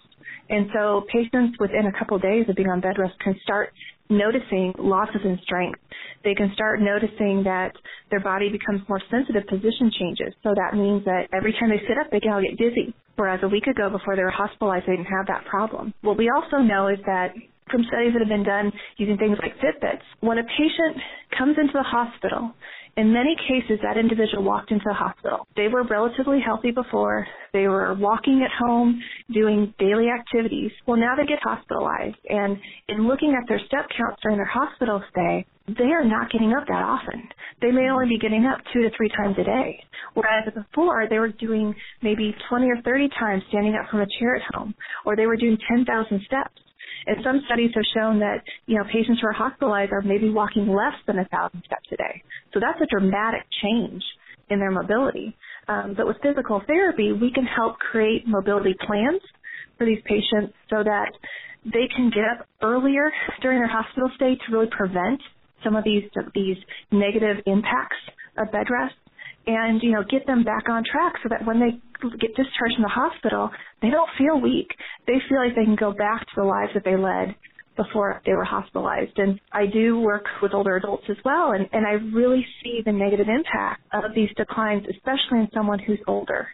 And 0.49 0.67
so 0.75 1.05
patients 1.07 1.55
within 1.57 1.87
a 1.87 1.97
couple 1.97 2.17
of 2.17 2.21
days 2.21 2.43
of 2.49 2.57
being 2.57 2.67
on 2.67 2.81
bed 2.81 2.99
rest 2.99 3.13
can 3.23 3.39
start 3.43 3.71
noticing 4.09 4.73
losses 4.77 5.21
in 5.23 5.39
strength. 5.43 5.79
They 6.25 6.35
can 6.35 6.51
start 6.55 6.81
noticing 6.81 7.43
that 7.45 7.71
their 8.11 8.19
body 8.19 8.51
becomes 8.51 8.81
more 8.89 9.01
sensitive 9.09 9.47
to 9.47 9.55
position 9.55 9.95
changes. 9.97 10.35
So 10.43 10.51
that 10.51 10.75
means 10.75 11.05
that 11.05 11.31
every 11.31 11.53
time 11.53 11.69
they 11.69 11.79
sit 11.87 11.95
up, 11.95 12.11
they 12.11 12.19
can 12.19 12.33
all 12.33 12.43
get 12.43 12.59
dizzy. 12.59 12.93
Whereas 13.15 13.39
a 13.43 13.47
week 13.47 13.67
ago, 13.67 13.89
before 13.89 14.17
they 14.17 14.23
were 14.23 14.35
hospitalized, 14.35 14.87
they 14.87 14.99
didn't 14.99 15.07
have 15.07 15.27
that 15.27 15.45
problem. 15.45 15.93
What 16.01 16.17
we 16.17 16.29
also 16.35 16.57
know 16.57 16.89
is 16.89 16.99
that 17.05 17.31
from 17.71 17.83
studies 17.87 18.11
that 18.11 18.19
have 18.19 18.31
been 18.31 18.43
done 18.43 18.71
using 18.97 19.17
things 19.17 19.37
like 19.41 19.55
Fitbits, 19.59 20.03
when 20.19 20.37
a 20.37 20.43
patient 20.43 20.99
comes 21.37 21.55
into 21.59 21.73
the 21.73 21.83
hospital 21.83 22.51
in 22.97 23.13
many 23.13 23.35
cases, 23.47 23.79
that 23.83 23.95
individual 23.95 24.43
walked 24.43 24.71
into 24.71 24.83
the 24.85 24.93
hospital. 24.93 25.47
They 25.55 25.67
were 25.67 25.83
relatively 25.83 26.39
healthy 26.43 26.71
before. 26.71 27.27
They 27.53 27.67
were 27.67 27.93
walking 27.93 28.41
at 28.43 28.51
home, 28.65 28.99
doing 29.31 29.71
daily 29.77 30.07
activities. 30.09 30.71
Well, 30.87 30.97
now 30.97 31.15
they 31.15 31.27
get 31.27 31.37
hospitalized. 31.43 32.17
And 32.27 32.57
in 32.89 33.07
looking 33.07 33.37
at 33.39 33.47
their 33.47 33.61
step 33.67 33.85
counts 33.95 34.21
during 34.23 34.37
their 34.37 34.49
hospital 34.49 35.03
stay, 35.11 35.45
they 35.67 35.91
are 35.93 36.03
not 36.03 36.31
getting 36.31 36.53
up 36.53 36.65
that 36.67 36.81
often. 36.81 37.29
They 37.61 37.71
may 37.71 37.87
only 37.89 38.07
be 38.09 38.17
getting 38.17 38.45
up 38.45 38.59
two 38.73 38.81
to 38.81 38.89
three 38.97 39.09
times 39.09 39.35
a 39.37 39.43
day. 39.43 39.83
Whereas 40.15 40.49
before, 40.53 41.05
they 41.07 41.19
were 41.19 41.29
doing 41.29 41.75
maybe 42.01 42.33
20 42.49 42.65
or 42.67 42.81
30 42.81 43.09
times 43.19 43.43
standing 43.49 43.75
up 43.75 43.91
from 43.91 44.01
a 44.01 44.07
chair 44.19 44.37
at 44.37 44.55
home, 44.55 44.73
or 45.05 45.15
they 45.15 45.27
were 45.27 45.37
doing 45.37 45.57
10,000 45.69 45.85
steps. 46.25 46.61
And 47.05 47.17
some 47.23 47.41
studies 47.45 47.71
have 47.75 47.83
shown 47.95 48.19
that, 48.19 48.41
you 48.65 48.77
know, 48.77 48.83
patients 48.91 49.21
who 49.21 49.27
are 49.27 49.33
hospitalized 49.33 49.91
are 49.91 50.01
maybe 50.01 50.29
walking 50.29 50.67
less 50.67 50.95
than 51.05 51.19
a 51.19 51.25
thousand 51.25 51.63
steps 51.65 51.87
a 51.91 51.97
day. 51.97 52.23
So 52.53 52.59
that's 52.59 52.79
a 52.81 52.87
dramatic 52.87 53.45
change 53.61 54.03
in 54.49 54.59
their 54.59 54.71
mobility. 54.71 55.35
Um, 55.67 55.93
but 55.95 56.07
with 56.07 56.17
physical 56.23 56.61
therapy, 56.65 57.11
we 57.11 57.31
can 57.31 57.45
help 57.45 57.77
create 57.79 58.27
mobility 58.27 58.75
plans 58.85 59.21
for 59.77 59.85
these 59.85 59.99
patients 60.05 60.53
so 60.69 60.83
that 60.83 61.11
they 61.65 61.87
can 61.95 62.09
get 62.09 62.23
up 62.23 62.47
earlier 62.61 63.11
during 63.41 63.59
their 63.59 63.67
hospital 63.67 64.09
stay 64.15 64.35
to 64.35 64.51
really 64.51 64.69
prevent 64.71 65.21
some 65.63 65.75
of 65.75 65.83
these 65.83 66.03
these 66.33 66.57
negative 66.91 67.37
impacts 67.45 67.97
of 68.37 68.51
bed 68.51 68.67
rest 68.69 68.95
and 69.47 69.81
you 69.81 69.91
know 69.91 70.03
get 70.09 70.27
them 70.27 70.43
back 70.43 70.69
on 70.69 70.83
track 70.83 71.13
so 71.23 71.29
that 71.29 71.45
when 71.45 71.59
they 71.59 71.71
get 72.19 72.35
discharged 72.35 72.75
from 72.75 72.83
the 72.83 72.89
hospital 72.89 73.49
they 73.81 73.89
don't 73.89 74.09
feel 74.17 74.39
weak. 74.41 74.69
They 75.05 75.17
feel 75.29 75.39
like 75.39 75.55
they 75.55 75.65
can 75.65 75.75
go 75.75 75.91
back 75.93 76.21
to 76.21 76.33
the 76.35 76.43
lives 76.43 76.71
that 76.73 76.83
they 76.83 76.95
led 76.95 77.35
before 77.75 78.21
they 78.25 78.33
were 78.33 78.43
hospitalized. 78.43 79.17
And 79.17 79.39
i 79.51 79.65
do 79.65 79.99
work 79.99 80.25
with 80.41 80.53
older 80.53 80.75
adults 80.75 81.05
as 81.09 81.17
well 81.23 81.51
and 81.51 81.67
and 81.71 81.85
i 81.87 81.93
really 82.15 82.45
see 82.63 82.81
the 82.85 82.91
negative 82.91 83.27
impact 83.29 83.81
of 83.93 84.13
these 84.15 84.29
declines 84.35 84.85
especially 84.89 85.39
in 85.39 85.47
someone 85.53 85.79
who's 85.79 85.99
older 86.07 86.47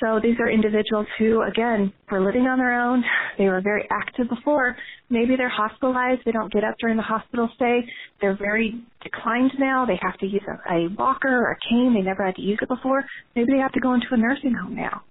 so 0.00 0.18
these 0.22 0.36
are 0.40 0.50
individuals 0.50 1.06
who, 1.18 1.42
again, 1.42 1.92
were 2.10 2.24
living 2.24 2.42
on 2.42 2.58
their 2.58 2.80
own. 2.80 3.04
They 3.38 3.44
were 3.44 3.60
very 3.60 3.86
active 3.90 4.28
before. 4.28 4.76
Maybe 5.10 5.36
they're 5.36 5.50
hospitalized. 5.50 6.22
They 6.24 6.32
don't 6.32 6.52
get 6.52 6.64
up 6.64 6.74
during 6.80 6.96
the 6.96 7.02
hospital 7.02 7.50
stay. 7.54 7.80
They're 8.20 8.36
very 8.36 8.82
declined 9.02 9.52
now. 9.58 9.84
They 9.84 9.98
have 10.00 10.16
to 10.18 10.26
use 10.26 10.42
a, 10.48 10.74
a 10.74 10.88
walker 10.98 11.28
or 11.28 11.52
a 11.52 11.56
cane. 11.68 11.94
They 11.94 12.02
never 12.02 12.24
had 12.24 12.36
to 12.36 12.42
use 12.42 12.58
it 12.62 12.68
before. 12.68 13.04
Maybe 13.36 13.52
they 13.52 13.58
have 13.58 13.72
to 13.72 13.80
go 13.80 13.94
into 13.94 14.06
a 14.12 14.16
nursing 14.16 14.54
home 14.54 14.74
now 14.74 15.02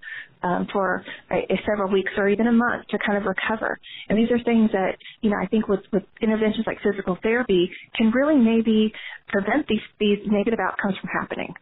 um, 0.43 0.67
for 0.71 1.03
a, 1.31 1.35
a 1.35 1.57
several 1.67 1.91
weeks 1.91 2.11
or 2.17 2.29
even 2.29 2.47
a 2.47 2.51
month 2.51 2.87
to 2.89 2.97
kind 3.05 3.17
of 3.17 3.25
recover. 3.25 3.77
And 4.09 4.17
these 4.17 4.31
are 4.31 4.41
things 4.43 4.71
that, 4.71 4.97
you 5.21 5.29
know, 5.29 5.37
I 5.41 5.47
think 5.47 5.67
with, 5.67 5.81
with 5.91 6.03
interventions 6.21 6.65
like 6.65 6.77
physical 6.81 7.17
therapy 7.21 7.69
can 7.95 8.11
really 8.11 8.37
maybe 8.37 8.91
prevent 9.27 9.67
these, 9.67 9.85
these 9.99 10.19
negative 10.25 10.59
outcomes 10.59 10.95
from 10.99 11.09
happening. 11.09 11.53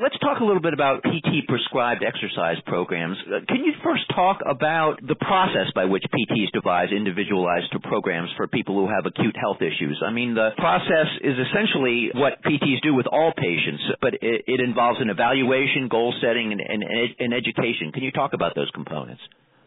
Let's 0.00 0.16
talk 0.24 0.40
a 0.40 0.44
little 0.44 0.62
bit 0.62 0.72
about 0.72 1.04
PT 1.04 1.44
prescribed 1.46 2.02
exercise 2.02 2.56
programs. 2.64 3.18
Uh, 3.28 3.44
can 3.46 3.60
you 3.68 3.74
first 3.84 4.08
talk 4.16 4.40
about 4.48 4.96
the 5.06 5.14
process 5.14 5.68
by 5.74 5.84
which 5.84 6.02
PTs 6.08 6.50
devise 6.54 6.88
individualized 6.90 7.68
programs 7.82 8.30
for 8.34 8.48
people 8.48 8.76
who 8.76 8.88
have 8.88 9.04
acute 9.04 9.36
health 9.36 9.60
issues? 9.60 10.00
I 10.00 10.10
mean, 10.10 10.32
the 10.34 10.56
process 10.56 11.04
is 11.20 11.36
essentially 11.36 12.12
what 12.14 12.40
PTs 12.40 12.80
do 12.82 12.94
with 12.94 13.08
all 13.12 13.34
patients, 13.36 13.82
but 14.00 14.14
it, 14.14 14.44
it 14.46 14.60
involves 14.64 15.02
an 15.02 15.10
evaluation, 15.10 15.88
goal 15.90 16.14
setting, 16.22 16.50
and, 16.50 16.62
and, 16.62 16.82
and 17.18 17.34
education. 17.34 17.92
Can 17.92 18.02
you 18.02 18.10
talk 18.10 18.32
about 18.32 18.54
those 18.54 18.70
components? 18.72 19.20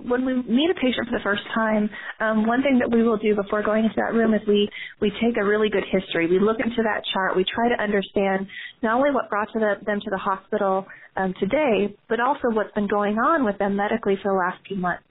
When 0.08 0.26
we 0.26 0.36
meet 0.36 0.70
a 0.70 0.76
patient 0.76 1.08
for 1.08 1.18
the 1.18 1.24
first 1.24 1.44
time, 1.54 1.90
um, 2.20 2.46
one 2.48 2.62
thing 2.62 2.80
that 2.80 2.92
we 2.92 3.04
will 3.04 3.18
do 3.18 3.36
before 3.36 3.64
going 3.64 3.86
into 3.86 3.96
that 3.98 4.14
room 4.14 4.34
is 4.34 4.42
we, 4.48 4.70
we 5.02 5.12
take 5.22 5.38
a 5.38 5.44
really 5.44 5.70
good 5.70 5.84
history. 5.92 6.28
We 6.28 6.40
look 6.40 6.60
into 6.60 6.84
that 6.84 7.04
chart. 7.14 7.36
We 7.36 7.46
try 7.46 7.70
to 7.70 7.82
understand 7.82 8.48
not 8.82 8.98
only 8.98 9.12
what 9.12 9.30
brought 9.30 9.52
to 9.54 9.60
the, 9.60 9.76
them 9.86 10.00
to 10.00 10.10
the 10.10 10.18
hospital 10.18 10.86
um, 11.16 11.34
today, 11.40 11.96
but 12.10 12.20
also 12.20 12.50
what's 12.52 12.74
been 12.74 12.88
going 12.88 13.18
on 13.18 13.46
with 13.46 13.58
them 13.58 13.76
medically 13.76 14.18
for 14.22 14.32
the 14.32 14.38
last 14.38 14.60
few 14.68 14.78
months. 14.78 15.04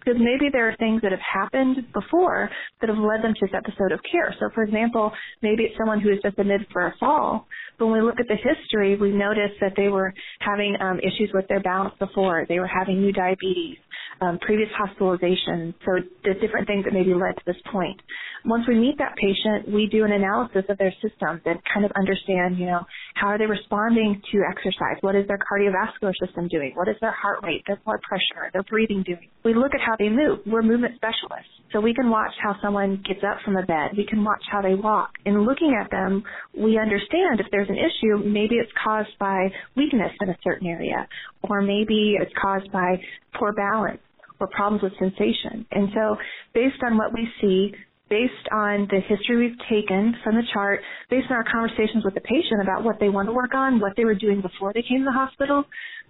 because 0.00 0.20
maybe 0.20 0.50
there 0.50 0.68
are 0.68 0.76
things 0.76 1.02
that 1.02 1.12
have 1.12 1.20
happened 1.20 1.76
before 1.92 2.50
that 2.80 2.88
have 2.88 2.98
led 2.98 3.22
them 3.22 3.34
to 3.34 3.46
this 3.46 3.54
episode 3.54 3.92
of 3.92 4.00
care. 4.10 4.34
So, 4.40 4.48
for 4.54 4.62
example, 4.62 5.12
maybe 5.42 5.64
it's 5.64 5.76
someone 5.78 6.00
who 6.00 6.10
has 6.10 6.18
just 6.22 6.38
admitted 6.38 6.66
for 6.72 6.86
a 6.86 6.94
fall. 6.98 7.46
But 7.78 7.86
when 7.86 8.00
we 8.00 8.06
look 8.06 8.20
at 8.20 8.26
the 8.28 8.36
history, 8.36 8.96
we 8.96 9.12
notice 9.12 9.52
that 9.60 9.72
they 9.76 9.88
were 9.88 10.12
having 10.40 10.76
um, 10.80 10.98
issues 11.00 11.30
with 11.32 11.46
their 11.48 11.60
balance 11.60 11.94
before. 11.98 12.46
They 12.48 12.58
were 12.58 12.66
having 12.66 13.00
new 13.00 13.12
diabetes, 13.12 13.76
um, 14.20 14.38
previous 14.40 14.68
hospitalization. 14.76 15.74
So 15.84 16.00
the 16.24 16.34
different 16.40 16.66
things 16.66 16.84
that 16.84 16.92
maybe 16.92 17.14
led 17.14 17.36
to 17.36 17.44
this 17.46 17.60
point. 17.72 18.00
Once 18.44 18.64
we 18.66 18.74
meet 18.74 18.96
that 18.98 19.14
patient, 19.16 19.68
we 19.68 19.86
do 19.86 20.04
an 20.04 20.12
analysis 20.12 20.64
of 20.68 20.78
their 20.78 20.92
systems 21.02 21.40
and 21.44 21.60
kind 21.72 21.84
of 21.84 21.92
understand, 21.96 22.58
you 22.58 22.66
know, 22.66 22.80
how 23.14 23.28
are 23.28 23.38
they 23.38 23.46
responding 23.46 24.20
to 24.32 24.40
exercise? 24.48 24.96
What 25.02 25.14
is 25.14 25.26
their 25.28 25.38
cardiovascular 25.38 26.12
system 26.24 26.48
doing? 26.48 26.72
What 26.74 26.88
is 26.88 26.96
their 27.00 27.12
heart 27.12 27.40
rate, 27.42 27.62
their 27.66 27.80
blood 27.84 28.00
pressure, 28.02 28.50
their 28.52 28.62
breathing 28.62 29.02
doing? 29.04 29.28
We 29.44 29.54
look 29.54 29.74
at 29.74 29.80
how 29.80 29.96
they 29.98 30.08
move. 30.08 30.40
We're 30.46 30.62
movement 30.62 30.94
specialists. 30.96 31.52
So 31.72 31.80
we 31.80 31.94
can 31.94 32.10
watch 32.10 32.32
how 32.42 32.56
someone 32.62 33.02
gets 33.06 33.20
up 33.22 33.38
from 33.44 33.56
a 33.56 33.64
bed. 33.64 33.92
We 33.96 34.06
can 34.06 34.24
watch 34.24 34.42
how 34.50 34.60
they 34.62 34.74
walk. 34.74 35.10
In 35.24 35.44
looking 35.44 35.78
at 35.80 35.90
them, 35.90 36.24
we 36.56 36.78
understand 36.78 37.40
if 37.40 37.46
there's 37.50 37.68
an 37.68 37.76
issue, 37.76 38.24
maybe 38.24 38.56
it's 38.56 38.72
caused 38.82 39.16
by 39.18 39.48
weakness 39.76 40.12
in 40.20 40.30
a 40.30 40.36
certain 40.42 40.66
area, 40.66 41.06
or 41.42 41.62
maybe 41.62 42.16
it's 42.20 42.32
caused 42.40 42.72
by 42.72 43.00
poor 43.38 43.52
balance 43.52 44.00
or 44.40 44.48
problems 44.48 44.82
with 44.82 44.92
sensation. 44.98 45.66
And 45.70 45.88
so 45.94 46.16
based 46.54 46.82
on 46.84 46.96
what 46.96 47.12
we 47.12 47.28
see, 47.40 47.72
based 48.08 48.48
on 48.52 48.88
the 48.90 49.00
history 49.06 49.36
we've 49.36 49.58
taken 49.70 50.14
from 50.24 50.34
the 50.34 50.42
chart, 50.52 50.80
based 51.10 51.26
on 51.30 51.36
our 51.36 51.44
conversations 51.50 52.04
with 52.04 52.14
the 52.14 52.20
patient 52.22 52.60
about 52.62 52.82
what 52.82 52.96
they 52.98 53.08
want 53.08 53.28
to 53.28 53.32
work 53.32 53.54
on, 53.54 53.80
what 53.80 53.92
they 53.96 54.04
were 54.04 54.16
doing 54.16 54.40
before 54.40 54.72
they 54.72 54.82
came 54.82 55.00
to 55.00 55.04
the 55.04 55.12
hospital, 55.12 55.64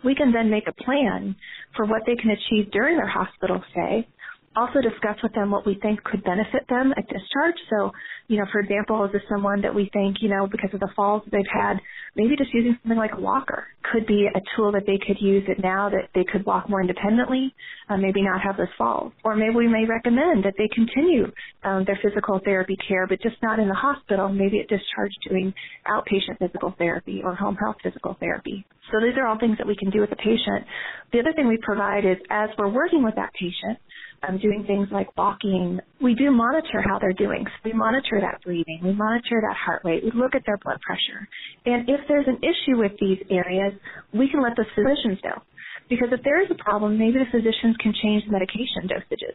we 0.04 0.14
can 0.14 0.32
then 0.32 0.50
make 0.50 0.66
a 0.66 0.84
plan 0.84 1.36
for 1.76 1.84
what 1.84 2.02
they 2.06 2.16
can 2.16 2.30
achieve 2.30 2.70
during 2.72 2.96
their 2.96 3.08
hospital 3.08 3.62
stay 3.72 4.08
also 4.56 4.80
discuss 4.80 5.16
with 5.22 5.32
them 5.32 5.50
what 5.50 5.64
we 5.64 5.78
think 5.80 6.02
could 6.02 6.24
benefit 6.24 6.66
them 6.68 6.92
at 6.96 7.06
discharge. 7.06 7.54
So, 7.70 7.92
you 8.26 8.38
know, 8.38 8.46
for 8.50 8.60
example, 8.60 9.04
is 9.04 9.12
this 9.12 9.22
someone 9.30 9.62
that 9.62 9.74
we 9.74 9.88
think, 9.92 10.16
you 10.20 10.28
know, 10.28 10.48
because 10.50 10.70
of 10.74 10.80
the 10.80 10.90
falls 10.96 11.22
they've 11.30 11.42
had, 11.52 11.78
maybe 12.16 12.36
just 12.36 12.52
using 12.52 12.76
something 12.82 12.98
like 12.98 13.12
a 13.16 13.20
walker 13.20 13.66
could 13.92 14.06
be 14.06 14.26
a 14.26 14.40
tool 14.56 14.72
that 14.72 14.86
they 14.86 14.98
could 15.06 15.20
use 15.20 15.44
it 15.46 15.62
now 15.62 15.88
that 15.88 16.08
they 16.14 16.24
could 16.24 16.44
walk 16.44 16.68
more 16.68 16.80
independently, 16.80 17.54
uh, 17.88 17.96
maybe 17.96 18.22
not 18.22 18.40
have 18.40 18.56
those 18.56 18.72
falls. 18.76 19.12
Or 19.24 19.36
maybe 19.36 19.54
we 19.54 19.68
may 19.68 19.84
recommend 19.86 20.44
that 20.44 20.54
they 20.58 20.68
continue 20.74 21.30
um, 21.62 21.84
their 21.86 21.98
physical 22.02 22.40
therapy 22.44 22.76
care, 22.88 23.06
but 23.06 23.22
just 23.22 23.36
not 23.42 23.58
in 23.60 23.68
the 23.68 23.74
hospital, 23.74 24.28
maybe 24.28 24.58
at 24.60 24.68
discharge 24.68 25.12
doing 25.28 25.54
outpatient 25.86 26.38
physical 26.38 26.74
therapy 26.76 27.22
or 27.24 27.34
home 27.34 27.56
health 27.56 27.76
physical 27.82 28.16
therapy. 28.18 28.66
So 28.90 28.98
these 29.00 29.16
are 29.16 29.26
all 29.26 29.38
things 29.38 29.58
that 29.58 29.66
we 29.66 29.76
can 29.76 29.90
do 29.90 30.00
with 30.00 30.10
the 30.10 30.16
patient. 30.16 30.66
The 31.12 31.20
other 31.20 31.32
thing 31.32 31.46
we 31.46 31.58
provide 31.62 32.04
is 32.04 32.16
as 32.30 32.50
we're 32.58 32.72
working 32.72 33.04
with 33.04 33.14
that 33.14 33.30
patient, 33.38 33.78
um, 34.26 34.38
doing 34.38 34.64
things 34.66 34.88
like 34.92 35.16
walking, 35.16 35.80
we 36.02 36.14
do 36.14 36.30
monitor 36.30 36.82
how 36.84 36.98
they're 36.98 37.12
doing. 37.12 37.44
So 37.46 37.70
we 37.70 37.72
monitor 37.72 38.20
that 38.20 38.42
breathing, 38.44 38.80
we 38.82 38.92
monitor 38.92 39.40
that 39.40 39.56
heart 39.56 39.82
rate, 39.84 40.04
we 40.04 40.12
look 40.14 40.34
at 40.34 40.42
their 40.46 40.58
blood 40.58 40.80
pressure. 40.80 41.28
And 41.66 41.88
if 41.88 42.00
there's 42.08 42.26
an 42.26 42.38
issue 42.38 42.78
with 42.78 42.92
these 43.00 43.18
areas, 43.30 43.74
we 44.12 44.28
can 44.30 44.42
let 44.42 44.56
the 44.56 44.66
physicians 44.74 45.18
know. 45.24 45.42
Because 45.88 46.08
if 46.12 46.22
there 46.22 46.40
is 46.42 46.48
a 46.50 46.62
problem, 46.62 46.98
maybe 46.98 47.18
the 47.18 47.30
physicians 47.32 47.76
can 47.80 47.92
change 48.02 48.24
the 48.26 48.32
medication 48.32 48.86
dosages 48.86 49.34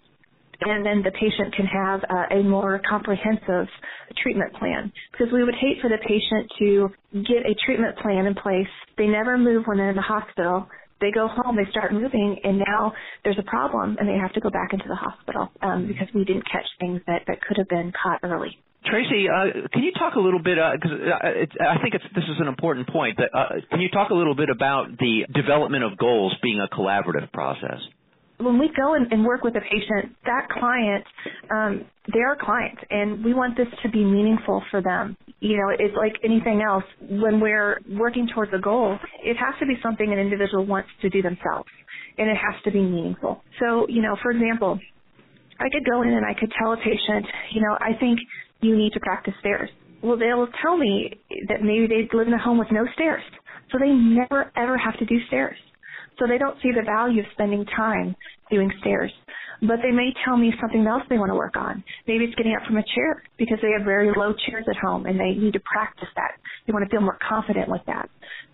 and 0.62 0.86
then 0.86 1.01
the 1.04 1.12
patient 1.12 1.54
can 1.56 1.65
have 1.65 2.01
uh, 2.10 2.39
a 2.39 2.44
more 2.44 2.82
comprehensive 2.89 3.68
treatment 4.22 4.54
plan. 4.54 4.92
Because 5.12 5.34
we 5.34 5.44
would 5.44 5.56
hate 5.56 5.82
for 5.82 5.89
the 5.89 5.98
patient 5.98 6.51
to 6.60 6.89
get 7.24 7.46
a 7.46 7.56
treatment 7.65 7.98
plan 7.98 8.25
in 8.25 8.36
place. 8.36 8.68
They 8.98 9.08
never 9.08 9.38
move 9.38 9.63
when 9.65 9.77
they're 9.77 9.89
in 9.89 9.96
the 9.96 10.01
hospital 10.01 10.68
they 11.02 11.12
go 11.12 11.28
home, 11.28 11.56
they 11.56 11.70
start 11.72 11.94
moving, 11.94 12.40
and 12.44 12.60
now 12.60 12.94
there's 13.24 13.40
a 13.40 13.44
problem, 13.44 13.98
and 14.00 14.08
they 14.08 14.18
have 14.18 14.34
to 14.34 14.40
go 14.40 14.50
back 14.50 14.74
into 14.74 14.86
the 14.88 14.96
hospital 14.96 15.50
um, 15.62 15.70
mm-hmm. 15.70 15.88
because 15.88 16.08
we 16.14 16.24
didn't 16.24 16.46
catch 16.50 16.66
things 16.80 17.02
that, 17.08 17.24
that 17.28 17.42
could 17.42 17.58
have 17.58 17.68
been 17.68 17.92
caught 17.92 18.20
early. 18.24 18.58
Tracy, 18.86 19.25
uh, 19.28 19.68
can 19.74 19.82
you 19.82 19.92
talk 19.98 20.14
a 20.16 20.20
little 20.20 20.42
bit? 20.42 20.58
Because 20.58 20.92
uh, 20.94 21.10
uh, 21.10 21.68
I 21.68 21.82
think 21.82 21.96
it's, 21.96 22.06
this 22.14 22.24
is 22.24 22.38
an 22.40 22.48
important 22.48 22.88
point. 22.88 23.18
That, 23.18 23.34
uh, 23.34 23.60
can 23.72 23.82
you 23.82 23.90
talk 23.90 24.12
a 24.12 24.14
little 24.14 24.36
bit 24.36 24.50
about 24.50 24.98
the 25.00 25.25
development 25.34 25.84
of 25.84 25.98
goals 25.98 26.36
being 26.44 26.62
a 26.62 26.74
collaborative 26.74 27.32
process? 27.32 27.82
when 28.38 28.60
we 28.60 28.70
go 28.75 28.96
and, 28.96 29.12
and 29.12 29.25
work 29.25 29.44
with 29.44 29.56
a 29.56 29.62
patient, 29.62 30.16
that 30.25 30.50
client, 30.50 31.06
um, 31.50 31.86
they're 32.12 32.34
a 32.34 32.38
client, 32.38 32.78
and 32.90 33.24
we 33.24 33.34
want 33.34 33.56
this 33.56 33.68
to 33.84 33.90
be 33.90 34.04
meaningful 34.04 34.64
for 34.72 34.82
them. 34.82 35.16
You 35.46 35.58
know, 35.58 35.70
it's 35.78 35.94
like 35.96 36.14
anything 36.24 36.64
else. 36.64 36.84
When 37.00 37.40
we're 37.40 37.80
working 37.92 38.28
towards 38.34 38.52
a 38.58 38.58
goal, 38.58 38.98
it 39.24 39.38
has 39.38 39.54
to 39.60 39.68
be 39.68 39.75
something 39.84 40.12
an 40.12 40.18
individual 40.18 40.66
wants 40.66 40.90
to 41.04 41.10
do 41.12 41.22
themselves, 41.22 41.70
and 42.18 42.28
it 42.28 42.36
has 42.36 42.56
to 42.64 42.72
be 42.72 42.82
meaningful. 42.82 43.44
So, 43.60 43.86
you 43.88 44.02
know, 44.02 44.16
for 44.24 44.32
example, 44.32 44.80
I 45.60 45.70
could 45.70 45.86
go 45.86 46.02
in 46.02 46.10
and 46.10 46.25
I 46.25 46.34
could 46.34 46.52
tell 46.58 46.74
a 46.74 46.78
patient, 46.78 47.28
you 47.54 47.62
know, 47.62 47.78
I 47.80 47.94
think 48.00 48.18
you 48.62 48.75
need 48.75 48.94
to 48.94 49.00
practice 49.02 49.36
stairs. 49.40 49.70
Well, 50.02 50.18
they 50.18 50.34
will 50.34 50.50
tell 50.64 50.78
me 50.78 51.14
that 51.48 51.62
maybe 51.62 51.86
they 51.86 52.10
live 52.18 52.28
in 52.28 52.34
a 52.34 52.42
home 52.42 52.58
with 52.58 52.72
no 52.72 52.88
stairs, 52.96 53.22
so 53.72 53.78
they 53.78 53.92
never 53.92 54.52
ever 54.58 54.80
have 54.80 54.98
to 54.98 55.06
do 55.06 55.18
stairs. 55.28 55.58
So 56.18 56.25
they 56.28 56.40
don't 56.40 56.58
see 56.64 56.72
the 56.72 56.82
value 56.84 57.20
of 57.20 57.28
spending 57.34 57.66
time 57.66 58.16
doing 58.50 58.72
stairs. 58.82 59.12
But 59.62 59.80
they 59.84 59.92
may 59.92 60.14
tell 60.26 60.38
me 60.38 60.54
something 60.60 60.86
else 60.88 61.04
they 61.10 61.18
want 61.18 61.32
to 61.32 61.36
work 61.36 61.56
on. 61.56 61.84
Maybe 62.08 62.26
it's 62.26 62.36
getting 62.36 62.56
up 62.56 62.66
from 62.66 62.78
a 62.78 62.84
chair 62.96 63.24
because 63.38 63.58
they 63.62 63.72
have 63.78 63.86
very 63.86 64.12
low 64.16 64.34
chairs 64.48 64.66
at 64.70 64.78
home 64.78 65.06
and 65.06 65.20
they 65.20 65.32
need 65.40 65.54
to 65.54 65.62
practice 65.62 66.10
that. 66.16 66.32
They 66.68 66.74
want 66.74 66.86
to 66.86 66.90
feel 66.90 67.02
more 67.02 67.18
confident 67.28 67.70
with 67.70 67.82
that. 67.88 68.10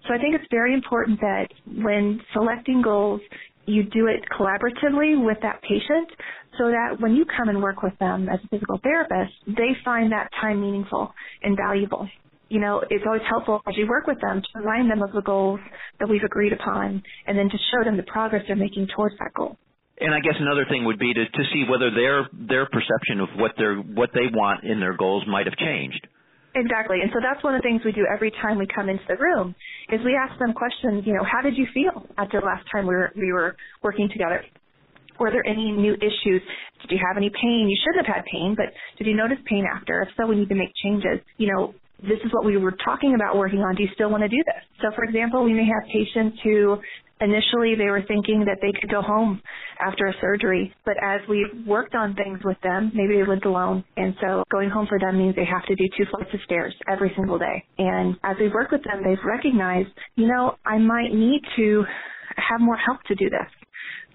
So 0.07 0.13
I 0.13 0.17
think 0.17 0.35
it's 0.35 0.47
very 0.51 0.73
important 0.73 1.19
that 1.21 1.47
when 1.83 2.21
selecting 2.33 2.81
goals, 2.81 3.21
you 3.65 3.83
do 3.83 4.07
it 4.07 4.21
collaboratively 4.37 5.23
with 5.23 5.37
that 5.43 5.61
patient 5.61 6.09
so 6.57 6.69
that 6.69 6.99
when 6.99 7.15
you 7.15 7.25
come 7.25 7.49
and 7.49 7.61
work 7.61 7.83
with 7.83 7.97
them 7.99 8.27
as 8.27 8.39
a 8.43 8.47
physical 8.49 8.79
therapist, 8.83 9.33
they 9.47 9.77
find 9.85 10.11
that 10.11 10.29
time 10.41 10.61
meaningful 10.61 11.13
and 11.43 11.55
valuable 11.55 12.07
you 12.51 12.59
know, 12.59 12.83
it's 12.89 13.05
always 13.07 13.21
helpful 13.29 13.61
as 13.65 13.77
you 13.77 13.87
work 13.87 14.07
with 14.07 14.19
them 14.19 14.41
to 14.41 14.59
remind 14.59 14.91
them 14.91 15.01
of 15.01 15.13
the 15.13 15.21
goals 15.21 15.61
that 15.99 16.09
we've 16.09 16.23
agreed 16.23 16.51
upon 16.51 17.01
and 17.25 17.37
then 17.37 17.49
to 17.49 17.57
show 17.71 17.81
them 17.85 17.95
the 17.95 18.03
progress 18.03 18.43
they're 18.45 18.57
making 18.57 18.89
towards 18.93 19.15
that 19.19 19.33
goal. 19.33 19.57
And 20.01 20.13
I 20.13 20.19
guess 20.19 20.33
another 20.39 20.65
thing 20.67 20.85
would 20.85 20.97
be 20.97 21.13
to, 21.13 21.23
to 21.25 21.43
see 21.53 21.63
whether 21.69 21.93
their 21.93 22.27
their 22.33 22.65
perception 22.65 23.21
of 23.21 23.29
what 23.37 23.53
they 23.57 23.69
what 23.93 24.09
they 24.13 24.27
want 24.33 24.63
in 24.63 24.79
their 24.79 24.97
goals 24.97 25.23
might 25.27 25.45
have 25.45 25.55
changed. 25.55 26.07
Exactly. 26.53 26.99
And 27.01 27.09
so 27.13 27.19
that's 27.23 27.41
one 27.43 27.55
of 27.55 27.61
the 27.61 27.67
things 27.67 27.81
we 27.85 27.93
do 27.93 28.05
every 28.11 28.31
time 28.41 28.57
we 28.57 28.67
come 28.67 28.89
into 28.89 29.03
the 29.07 29.15
room 29.15 29.55
is 29.89 30.01
we 30.03 30.19
ask 30.19 30.37
them 30.37 30.51
questions, 30.51 31.03
you 31.05 31.13
know, 31.13 31.23
how 31.23 31.41
did 31.41 31.55
you 31.55 31.65
feel 31.73 32.03
after 32.17 32.41
the 32.41 32.45
last 32.45 32.65
time 32.71 32.87
we 32.87 32.95
were 32.95 33.11
we 33.15 33.31
were 33.31 33.55
working 33.83 34.09
together? 34.11 34.43
Were 35.19 35.31
there 35.31 35.45
any 35.45 35.71
new 35.71 35.93
issues? 35.93 36.41
Did 36.81 36.91
you 36.91 36.99
have 37.07 37.15
any 37.15 37.29
pain? 37.29 37.69
You 37.69 37.77
shouldn't 37.85 38.05
have 38.07 38.15
had 38.15 38.25
pain, 38.25 38.55
but 38.57 38.73
did 38.97 39.07
you 39.07 39.15
notice 39.15 39.37
pain 39.45 39.65
after? 39.69 40.01
If 40.01 40.09
so, 40.17 40.25
we 40.25 40.35
need 40.35 40.49
to 40.49 40.55
make 40.55 40.73
changes. 40.83 41.23
You 41.37 41.53
know, 41.53 41.75
this 42.01 42.19
is 42.25 42.31
what 42.33 42.45
we 42.45 42.57
were 42.57 42.73
talking 42.83 43.15
about 43.15 43.37
working 43.37 43.59
on. 43.59 43.75
Do 43.75 43.83
you 43.83 43.89
still 43.93 44.09
want 44.09 44.23
to 44.23 44.29
do 44.29 44.41
this? 44.45 44.63
So, 44.81 44.89
for 44.95 45.03
example, 45.03 45.43
we 45.43 45.53
may 45.53 45.65
have 45.65 45.83
patients 45.91 46.39
who 46.43 46.77
initially 47.21 47.75
they 47.77 47.85
were 47.85 48.03
thinking 48.07 48.43
that 48.45 48.57
they 48.61 48.71
could 48.79 48.89
go 48.89 49.01
home 49.01 49.41
after 49.79 50.07
a 50.07 50.13
surgery, 50.19 50.73
but 50.85 50.95
as 51.01 51.21
we've 51.29 51.65
worked 51.67 51.93
on 51.95 52.15
things 52.15 52.39
with 52.43 52.57
them, 52.63 52.91
maybe 52.95 53.15
they 53.17 53.27
lived 53.27 53.45
alone, 53.45 53.83
and 53.95 54.15
so 54.19 54.43
going 54.51 54.69
home 54.69 54.87
for 54.87 54.99
them 54.99 55.17
means 55.17 55.35
they 55.35 55.45
have 55.45 55.65
to 55.67 55.75
do 55.75 55.85
two 55.97 56.05
flights 56.09 56.33
of 56.33 56.39
stairs 56.45 56.73
every 56.91 57.11
single 57.15 57.37
day. 57.37 57.63
And 57.77 58.17
as 58.23 58.35
we 58.39 58.49
work 58.49 58.71
with 58.71 58.81
them, 58.83 59.03
they've 59.05 59.23
recognized, 59.23 59.89
you 60.15 60.27
know, 60.27 60.55
I 60.65 60.79
might 60.79 61.13
need 61.13 61.41
to 61.57 61.83
have 62.37 62.59
more 62.59 62.77
help 62.77 63.01
to 63.03 63.15
do 63.15 63.29
this. 63.29 63.60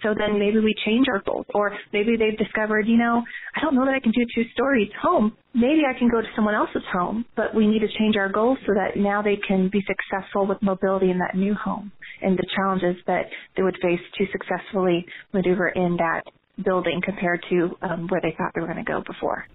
So 0.02 0.14
then 0.16 0.38
maybe 0.38 0.58
we 0.58 0.74
change 0.84 1.06
our 1.08 1.22
goals 1.22 1.46
or 1.54 1.72
maybe 1.92 2.16
they've 2.16 2.36
discovered, 2.36 2.86
you 2.86 2.96
know, 2.96 3.22
I 3.54 3.60
don't 3.60 3.74
know 3.74 3.84
that 3.84 3.94
I 3.94 4.00
can 4.00 4.12
do 4.12 4.24
two 4.34 4.44
stories 4.52 4.88
home. 5.00 5.36
Maybe 5.54 5.82
I 5.88 5.98
can 5.98 6.08
go 6.08 6.20
to 6.20 6.28
someone 6.34 6.54
else's 6.54 6.82
home, 6.92 7.24
but 7.34 7.54
we 7.54 7.66
need 7.66 7.80
to 7.80 7.88
change 7.98 8.16
our 8.16 8.28
goals 8.28 8.58
so 8.66 8.74
that 8.74 9.00
now 9.00 9.22
they 9.22 9.36
can 9.48 9.68
be 9.72 9.82
successful 9.86 10.46
with 10.46 10.60
mobility 10.62 11.10
in 11.10 11.18
that 11.18 11.34
new 11.34 11.54
home 11.54 11.90
and 12.22 12.36
the 12.36 12.46
challenges 12.54 12.96
that 13.06 13.26
they 13.56 13.62
would 13.62 13.76
face 13.82 14.00
to 14.18 14.26
successfully 14.32 15.06
maneuver 15.32 15.68
in 15.68 15.96
that 15.96 16.22
building 16.64 17.00
compared 17.04 17.44
to 17.50 17.76
um, 17.82 18.06
where 18.08 18.20
they 18.20 18.34
thought 18.36 18.52
they 18.54 18.60
were 18.60 18.66
going 18.66 18.84
to 18.84 18.90
go 18.90 19.02
before. 19.06 19.46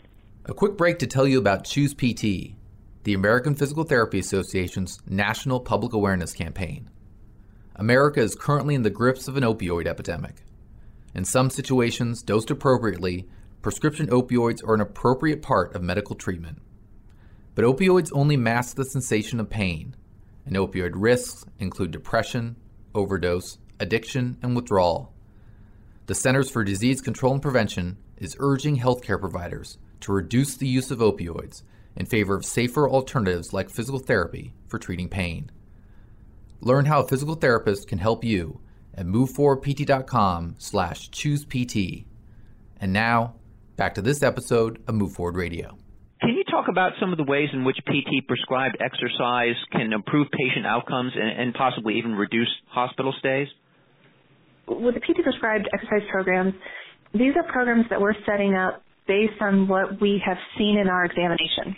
A 0.46 0.54
quick 0.54 0.78
break 0.78 1.00
to 1.00 1.08
tell 1.08 1.28
you 1.28 1.38
about 1.38 1.66
Choose 1.66 1.94
PT, 1.94 2.56
the 3.04 3.14
American 3.14 3.56
Physical 3.56 3.84
Therapy 3.84 4.20
Association's 4.20 5.00
national 5.08 5.60
public 5.60 5.94
awareness 5.94 6.34
campaign. 6.34 6.90
America 7.82 8.20
is 8.20 8.36
currently 8.36 8.76
in 8.76 8.84
the 8.84 8.92
grips 8.92 9.28
of 9.28 9.36
an 9.36 9.44
opioid 9.44 9.88
epidemic. 9.88 10.44
In 11.16 11.26
some 11.26 11.50
situations, 11.50 12.22
dosed 12.22 12.52
appropriately, 12.52 13.28
prescription 13.64 14.06
opioids 14.06 14.64
are 14.64 14.76
an 14.76 14.82
appropriate 14.82 15.42
part 15.42 15.74
of 15.74 15.82
medical 15.82 16.16
treatment. 16.16 16.62
But 17.56 17.66
opioids 17.66 18.12
only 18.14 18.38
mask 18.38 18.76
the 18.76 18.86
sensation 18.86 19.40
of 19.40 19.50
pain, 19.50 19.96
and 20.46 20.56
opioid 20.56 20.92
risks 20.94 21.44
include 21.58 21.90
depression, 21.90 22.56
overdose, 22.94 23.58
addiction, 23.80 24.38
and 24.44 24.56
withdrawal. 24.56 25.12
The 26.06 26.14
Centers 26.14 26.52
for 26.52 26.64
Disease 26.64 27.02
Control 27.02 27.34
and 27.34 27.42
Prevention 27.42 27.98
is 28.16 28.38
urging 28.38 28.78
healthcare 28.78 29.20
providers 29.20 29.80
to 30.02 30.14
reduce 30.14 30.56
the 30.56 30.68
use 30.68 30.92
of 30.92 31.00
opioids 31.00 31.64
in 31.96 32.06
favor 32.06 32.36
of 32.36 32.46
safer 32.46 32.88
alternatives 32.88 33.54
like 33.54 33.72
physical 33.72 34.00
therapy 34.00 34.54
for 34.68 34.78
treating 34.78 35.10
pain. 35.10 35.50
Learn 36.62 36.86
how 36.86 37.02
a 37.02 37.08
physical 37.08 37.36
therapist 37.36 37.88
can 37.88 37.98
help 37.98 38.24
you 38.24 38.60
at 38.94 39.06
moveforwardpt.com 39.06 40.56
slash 40.60 41.10
choosept. 41.10 42.06
And 42.80 42.94
now, 42.94 43.36
back 43.78 43.96
to 43.96 44.02
this 44.02 44.22
episode 44.22 44.82
of 44.88 44.94
Move 44.96 45.14
Forward 45.14 45.36
Radio. 45.36 45.78
Can 46.22 46.36
you 46.36 46.44
talk 46.44 46.66
about 46.70 46.92
some 47.00 47.12
of 47.12 47.18
the 47.18 47.24
ways 47.24 47.50
in 47.52 47.66
which 47.66 47.78
PT 47.88 48.28
prescribed 48.28 48.78
exercise 48.80 49.56
can 49.72 49.92
improve 49.92 50.28
patient 50.32 50.68
outcomes 50.68 51.14
and, 51.16 51.42
and 51.42 51.54
possibly 51.56 51.98
even 51.98 52.14
reduce 52.14 52.50
hospital 52.68 53.14
stays? 53.18 53.48
With 54.68 54.94
the 54.94 55.00
PT 55.00 55.24
prescribed 55.24 55.68
exercise 55.74 56.08
programs, 56.12 56.54
these 57.14 57.34
are 57.36 57.44
programs 57.52 57.86
that 57.90 58.00
we're 58.00 58.14
setting 58.26 58.54
up 58.54 58.84
based 59.08 59.42
on 59.42 59.68
what 59.68 60.00
we 60.00 60.22
have 60.24 60.38
seen 60.60 60.78
in 60.78 60.88
our 60.88 61.06
examination. 61.06 61.76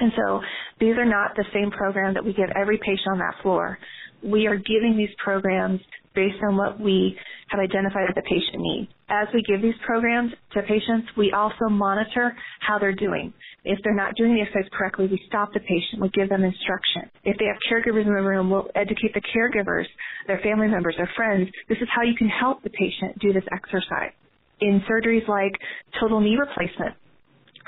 And 0.00 0.12
so 0.16 0.40
these 0.78 0.96
are 0.96 1.04
not 1.04 1.34
the 1.36 1.44
same 1.52 1.70
program 1.70 2.14
that 2.14 2.24
we 2.24 2.32
give 2.32 2.50
every 2.54 2.78
patient 2.78 3.08
on 3.12 3.18
that 3.18 3.34
floor. 3.42 3.78
We 4.22 4.46
are 4.46 4.56
giving 4.56 4.96
these 4.96 5.14
programs 5.22 5.80
based 6.14 6.42
on 6.46 6.56
what 6.56 6.78
we 6.78 7.16
have 7.48 7.60
identified 7.60 8.08
that 8.08 8.14
the 8.14 8.22
patient 8.22 8.60
needs. 8.60 8.90
As 9.08 9.28
we 9.32 9.42
give 9.42 9.62
these 9.62 9.74
programs 9.84 10.32
to 10.52 10.62
patients, 10.62 11.08
we 11.16 11.32
also 11.32 11.68
monitor 11.68 12.34
how 12.60 12.78
they're 12.78 12.94
doing. 12.94 13.32
If 13.64 13.78
they're 13.84 13.94
not 13.94 14.14
doing 14.16 14.34
the 14.34 14.42
exercise 14.42 14.68
correctly, 14.72 15.06
we 15.06 15.20
stop 15.28 15.52
the 15.52 15.60
patient. 15.60 16.00
We 16.00 16.08
give 16.10 16.28
them 16.28 16.44
instruction. 16.44 17.10
If 17.24 17.38
they 17.38 17.46
have 17.46 17.56
caregivers 17.70 18.06
in 18.06 18.14
the 18.14 18.22
room, 18.22 18.50
we'll 18.50 18.68
educate 18.74 19.14
the 19.14 19.22
caregivers, 19.34 19.86
their 20.26 20.40
family 20.42 20.68
members, 20.68 20.94
their 20.96 21.10
friends. 21.16 21.48
This 21.68 21.78
is 21.78 21.88
how 21.94 22.02
you 22.02 22.14
can 22.16 22.28
help 22.28 22.62
the 22.62 22.70
patient 22.70 23.18
do 23.20 23.32
this 23.32 23.44
exercise. 23.52 24.12
In 24.60 24.82
surgeries 24.90 25.26
like 25.28 25.52
total 26.00 26.20
knee 26.20 26.36
replacement, 26.38 26.94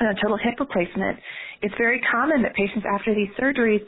uh, 0.00 0.14
total 0.20 0.36
hip 0.36 0.58
replacement, 0.58 1.18
it's 1.62 1.74
very 1.78 2.00
common 2.10 2.42
that 2.42 2.54
patients 2.54 2.84
after 2.84 3.14
these 3.14 3.30
surgeries 3.40 3.82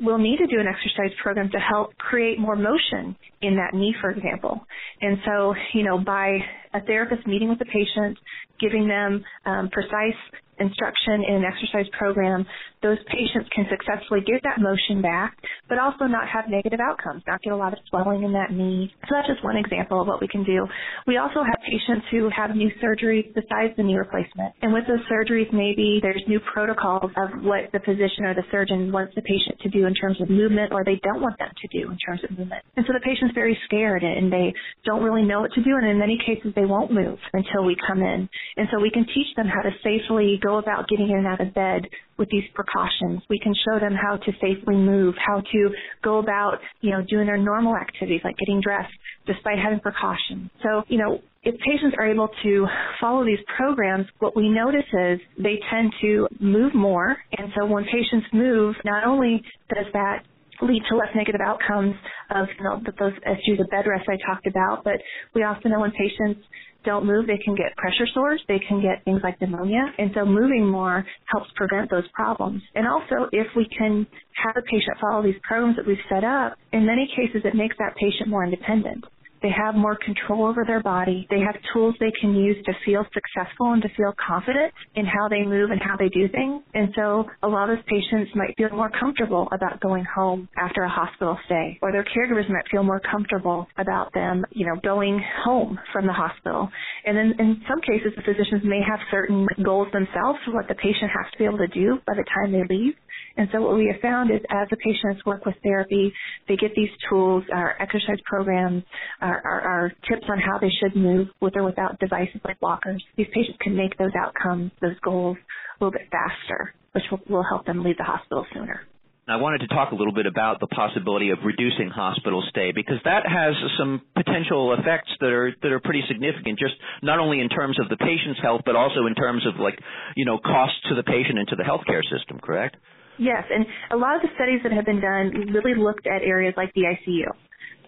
will 0.00 0.18
need 0.18 0.38
to 0.38 0.46
do 0.46 0.60
an 0.60 0.66
exercise 0.66 1.16
program 1.22 1.50
to 1.50 1.58
help 1.58 1.96
create 1.96 2.38
more 2.38 2.56
motion 2.56 3.16
in 3.40 3.56
that 3.56 3.74
knee, 3.74 3.94
for 4.00 4.10
example. 4.10 4.60
And 5.00 5.18
so, 5.24 5.54
you 5.74 5.84
know, 5.84 5.98
by 5.98 6.38
a 6.74 6.80
therapist 6.80 7.26
meeting 7.26 7.48
with 7.48 7.58
the 7.58 7.66
patient, 7.66 8.18
giving 8.60 8.88
them 8.88 9.24
um, 9.44 9.68
precise 9.70 10.16
instruction 10.58 11.24
in 11.26 11.34
an 11.42 11.44
exercise 11.44 11.86
program, 11.96 12.46
those 12.82 12.98
patients 13.08 13.48
can 13.54 13.66
successfully 13.70 14.20
get 14.26 14.42
that 14.44 14.60
motion 14.60 15.02
back, 15.02 15.36
but 15.68 15.78
also 15.78 16.04
not 16.04 16.28
have 16.28 16.44
negative 16.48 16.80
outcomes, 16.80 17.22
not 17.26 17.40
get 17.42 17.52
a 17.52 17.56
lot 17.56 17.72
of 17.72 17.78
swelling 17.88 18.22
in 18.22 18.32
that 18.32 18.52
knee. 18.52 18.92
So 19.08 19.16
that's 19.16 19.28
just 19.28 19.42
one 19.44 19.56
example 19.56 20.00
of 20.00 20.06
what 20.06 20.20
we 20.20 20.28
can 20.28 20.44
do. 20.44 20.66
We 21.06 21.16
also 21.16 21.42
have 21.42 21.58
patients 21.64 22.06
who 22.10 22.28
have 22.34 22.54
new 22.54 22.70
surgeries 22.82 23.32
besides 23.34 23.74
the 23.76 23.82
knee 23.82 23.96
replacement. 23.96 24.54
And 24.62 24.72
with 24.72 24.84
those 24.86 25.02
surgeries, 25.10 25.52
maybe 25.52 25.98
there's 26.02 26.22
new 26.28 26.40
protocols 26.52 27.10
of 27.16 27.42
what 27.42 27.72
the 27.72 27.80
physician 27.80 28.24
or 28.24 28.34
the 28.34 28.46
surgeon 28.50 28.92
wants 28.92 29.14
the 29.14 29.22
patient 29.22 29.58
to 29.62 29.68
do 29.68 29.86
in 29.92 30.00
terms 30.00 30.16
of 30.22 30.30
movement 30.30 30.72
or 30.72 30.84
they 30.84 30.98
don't 31.04 31.20
want 31.20 31.38
them 31.38 31.52
to 31.52 31.68
do 31.68 31.90
in 31.90 31.98
terms 32.00 32.24
of 32.24 32.30
movement. 32.30 32.64
And 32.76 32.86
so 32.88 32.94
the 32.96 33.04
patient's 33.04 33.34
very 33.34 33.58
scared 33.66 34.02
and 34.02 34.32
they 34.32 34.54
don't 34.84 35.02
really 35.02 35.22
know 35.22 35.40
what 35.40 35.52
to 35.52 35.62
do. 35.62 35.76
And 35.76 35.86
in 35.86 35.98
many 35.98 36.16
cases, 36.16 36.52
they 36.56 36.64
won't 36.64 36.90
move 36.90 37.18
until 37.32 37.64
we 37.64 37.76
come 37.86 38.00
in. 38.00 38.28
And 38.56 38.68
so 38.72 38.80
we 38.80 38.90
can 38.90 39.04
teach 39.04 39.28
them 39.36 39.46
how 39.46 39.60
to 39.60 39.70
safely 39.84 40.40
go 40.42 40.56
about 40.56 40.88
getting 40.88 41.10
in 41.10 41.18
and 41.18 41.26
out 41.26 41.40
of 41.40 41.52
bed 41.52 41.84
with 42.16 42.30
these 42.30 42.44
precautions. 42.54 43.20
We 43.28 43.38
can 43.38 43.52
show 43.68 43.78
them 43.78 43.92
how 43.92 44.16
to 44.16 44.32
safely 44.40 44.76
move, 44.76 45.14
how 45.20 45.42
to 45.52 45.70
go 46.02 46.18
about, 46.18 46.58
you 46.80 46.90
know, 46.90 47.02
doing 47.02 47.26
their 47.26 47.38
normal 47.38 47.76
activities 47.76 48.22
like 48.24 48.36
getting 48.38 48.60
dressed 48.60 48.92
despite 49.26 49.58
having 49.58 49.80
precautions. 49.80 50.50
So, 50.62 50.82
you 50.88 50.98
know, 50.98 51.20
if 51.44 51.58
patients 51.60 51.96
are 51.98 52.06
able 52.06 52.28
to 52.44 52.66
follow 53.00 53.24
these 53.24 53.40
programs, 53.56 54.06
what 54.20 54.36
we 54.36 54.48
notice 54.48 54.86
is 54.92 55.20
they 55.38 55.58
tend 55.70 55.92
to 56.00 56.28
move 56.40 56.74
more. 56.74 57.16
And 57.36 57.52
so 57.58 57.66
when 57.66 57.84
patients 57.84 58.26
move, 58.32 58.76
not 58.84 59.04
only 59.04 59.42
does 59.74 59.86
that 59.92 60.22
lead 60.60 60.82
to 60.88 60.96
less 60.96 61.08
negative 61.16 61.40
outcomes 61.44 61.96
of 62.30 62.46
you 62.56 62.64
know, 62.64 62.80
those 63.00 63.12
issues 63.26 63.58
of 63.58 63.68
bed 63.70 63.86
rest 63.88 64.08
I 64.08 64.16
talked 64.24 64.46
about, 64.46 64.84
but 64.84 64.94
we 65.34 65.42
also 65.42 65.68
know 65.68 65.80
when 65.80 65.90
patients 65.90 66.46
don't 66.84 67.06
move, 67.06 67.26
they 67.26 67.38
can 67.44 67.56
get 67.56 67.74
pressure 67.76 68.06
sores, 68.14 68.40
they 68.46 68.60
can 68.68 68.80
get 68.80 69.04
things 69.04 69.20
like 69.24 69.40
pneumonia, 69.40 69.82
and 69.98 70.10
so 70.14 70.24
moving 70.24 70.66
more 70.66 71.04
helps 71.26 71.48
prevent 71.56 71.90
those 71.90 72.06
problems. 72.14 72.62
And 72.74 72.86
also, 72.86 73.28
if 73.32 73.46
we 73.56 73.66
can 73.76 74.06
have 74.44 74.56
a 74.56 74.62
patient 74.62 74.98
follow 75.00 75.22
these 75.22 75.38
programs 75.42 75.76
that 75.76 75.86
we've 75.86 76.02
set 76.08 76.24
up, 76.24 76.54
in 76.72 76.86
many 76.86 77.08
cases 77.16 77.42
it 77.44 77.54
makes 77.54 77.76
that 77.78 77.94
patient 77.96 78.28
more 78.28 78.44
independent. 78.44 79.04
They 79.42 79.50
have 79.50 79.74
more 79.74 79.96
control 79.96 80.46
over 80.46 80.64
their 80.66 80.82
body. 80.82 81.26
They 81.30 81.40
have 81.40 81.56
tools 81.72 81.94
they 81.98 82.12
can 82.20 82.34
use 82.34 82.56
to 82.64 82.72
feel 82.84 83.04
successful 83.12 83.72
and 83.72 83.82
to 83.82 83.88
feel 83.96 84.14
confident 84.24 84.72
in 84.94 85.04
how 85.04 85.28
they 85.28 85.42
move 85.42 85.70
and 85.70 85.80
how 85.80 85.96
they 85.96 86.08
do 86.08 86.28
things. 86.28 86.62
And 86.74 86.88
so 86.94 87.26
a 87.42 87.48
lot 87.48 87.70
of 87.70 87.78
patients 87.86 88.30
might 88.34 88.54
feel 88.56 88.70
more 88.70 88.90
comfortable 88.90 89.48
about 89.52 89.80
going 89.80 90.04
home 90.04 90.48
after 90.56 90.82
a 90.82 90.88
hospital 90.88 91.38
stay, 91.46 91.78
or 91.82 91.92
their 91.92 92.04
caregivers 92.04 92.48
might 92.48 92.68
feel 92.70 92.82
more 92.82 93.00
comfortable 93.00 93.66
about 93.78 94.12
them, 94.14 94.44
you 94.50 94.66
know, 94.66 94.76
going 94.82 95.22
home 95.44 95.78
from 95.92 96.06
the 96.06 96.12
hospital. 96.12 96.68
And 97.04 97.16
then 97.16 97.34
in 97.38 97.62
some 97.68 97.80
cases, 97.80 98.12
the 98.16 98.22
physicians 98.22 98.62
may 98.64 98.80
have 98.86 99.00
certain 99.10 99.46
goals 99.64 99.88
themselves 99.92 100.38
for 100.44 100.54
what 100.54 100.68
the 100.68 100.74
patient 100.74 101.10
has 101.10 101.30
to 101.32 101.38
be 101.38 101.44
able 101.44 101.58
to 101.58 101.68
do 101.68 101.98
by 102.06 102.14
the 102.14 102.24
time 102.24 102.52
they 102.52 102.62
leave. 102.68 102.94
And 103.36 103.48
so 103.52 103.60
what 103.62 103.76
we 103.76 103.86
have 103.92 104.00
found 104.00 104.30
is 104.30 104.40
as 104.50 104.68
the 104.70 104.76
patients 104.76 105.24
work 105.24 105.44
with 105.46 105.54
therapy, 105.62 106.12
they 106.48 106.56
get 106.56 106.74
these 106.74 106.90
tools, 107.08 107.44
our 107.52 107.76
exercise 107.80 108.18
programs, 108.24 108.82
our, 109.20 109.40
our, 109.44 109.60
our 109.60 109.88
tips 110.08 110.26
on 110.28 110.38
how 110.38 110.58
they 110.58 110.70
should 110.80 110.96
move 110.96 111.28
with 111.40 111.56
or 111.56 111.62
without 111.62 111.98
devices 111.98 112.40
like 112.44 112.60
walkers. 112.60 113.02
These 113.16 113.28
patients 113.34 113.58
can 113.60 113.76
make 113.76 113.96
those 113.98 114.12
outcomes, 114.18 114.72
those 114.80 114.98
goals 115.02 115.36
a 115.80 115.84
little 115.84 115.98
bit 115.98 116.08
faster, 116.10 116.74
which 116.92 117.04
will, 117.10 117.20
will 117.28 117.44
help 117.48 117.66
them 117.66 117.82
leave 117.82 117.96
the 117.96 118.04
hospital 118.04 118.46
sooner. 118.52 118.86
I 119.28 119.36
wanted 119.36 119.58
to 119.62 119.68
talk 119.68 119.92
a 119.92 119.94
little 119.94 120.12
bit 120.12 120.26
about 120.26 120.58
the 120.58 120.66
possibility 120.66 121.30
of 121.30 121.38
reducing 121.44 121.88
hospital 121.88 122.42
stay 122.50 122.72
because 122.74 122.98
that 123.04 123.22
has 123.22 123.54
some 123.78 124.02
potential 124.16 124.74
effects 124.74 125.10
that 125.20 125.30
are 125.30 125.54
that 125.62 125.70
are 125.70 125.78
pretty 125.78 126.02
significant 126.08 126.58
just 126.58 126.74
not 127.02 127.20
only 127.20 127.38
in 127.40 127.48
terms 127.48 127.78
of 127.78 127.88
the 127.88 127.96
patient's 127.96 128.40
health 128.42 128.62
but 128.66 128.74
also 128.74 129.06
in 129.06 129.14
terms 129.14 129.46
of 129.46 129.60
like 129.60 129.78
you 130.16 130.24
know 130.24 130.38
costs 130.38 130.76
to 130.88 130.96
the 130.96 131.04
patient 131.04 131.38
and 131.38 131.46
to 131.46 131.54
the 131.54 131.62
healthcare 131.62 132.02
system 132.10 132.40
correct 132.42 132.74
Yes, 133.18 133.44
and 133.50 133.66
a 133.92 133.96
lot 133.96 134.16
of 134.16 134.22
the 134.22 134.28
studies 134.34 134.60
that 134.62 134.72
have 134.72 134.86
been 134.86 135.00
done 135.00 135.52
really 135.52 135.78
looked 135.78 136.06
at 136.06 136.22
areas 136.22 136.54
like 136.56 136.72
the 136.74 136.82
ICU. 136.82 137.26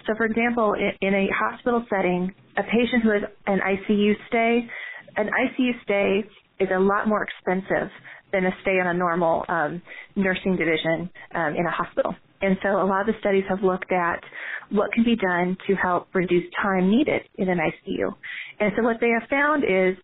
So, 0.07 0.15
for 0.17 0.27
example, 0.27 0.75
in 0.75 1.15
a 1.15 1.29
hospital 1.33 1.85
setting, 1.89 2.33
a 2.57 2.63
patient 2.63 3.03
who 3.03 3.11
has 3.11 3.23
an 3.47 3.61
ICU 3.61 4.13
stay, 4.29 4.69
an 5.17 5.29
ICU 5.29 5.83
stay 5.83 6.25
is 6.61 6.69
a 6.75 6.79
lot 6.79 7.09
more 7.09 7.25
expensive 7.25 7.91
than 8.33 8.45
a 8.45 8.51
stay 8.63 8.79
on 8.81 8.89
a 8.89 8.95
normal 8.95 9.45
um, 9.49 9.81
nursing 10.17 10.57
division 10.57 11.09
um, 11.35 11.55
in 11.57 11.65
a 11.67 11.71
hospital. 11.71 12.15
And 12.43 12.59
so 12.63 12.69
a 12.83 12.85
lot 12.85 13.01
of 13.01 13.07
the 13.07 13.19
studies 13.21 13.45
have 13.49 13.63
looked 13.63 13.93
at 13.93 14.21
what 14.71 14.93
can 14.93 15.05
be 15.05 15.17
done 15.17 15.57
to 15.67 15.75
help 15.77 16.09
reduce 16.15 16.45
time 16.61 16.91
needed 16.91 17.23
in 17.37 17.49
an 17.49 17.59
ICU. 17.59 18.13
And 18.61 18.73
so 18.77 18.83
what 18.83 18.97
they 19.01 19.11
have 19.19 19.29
found 19.31 19.65
is 19.65 19.97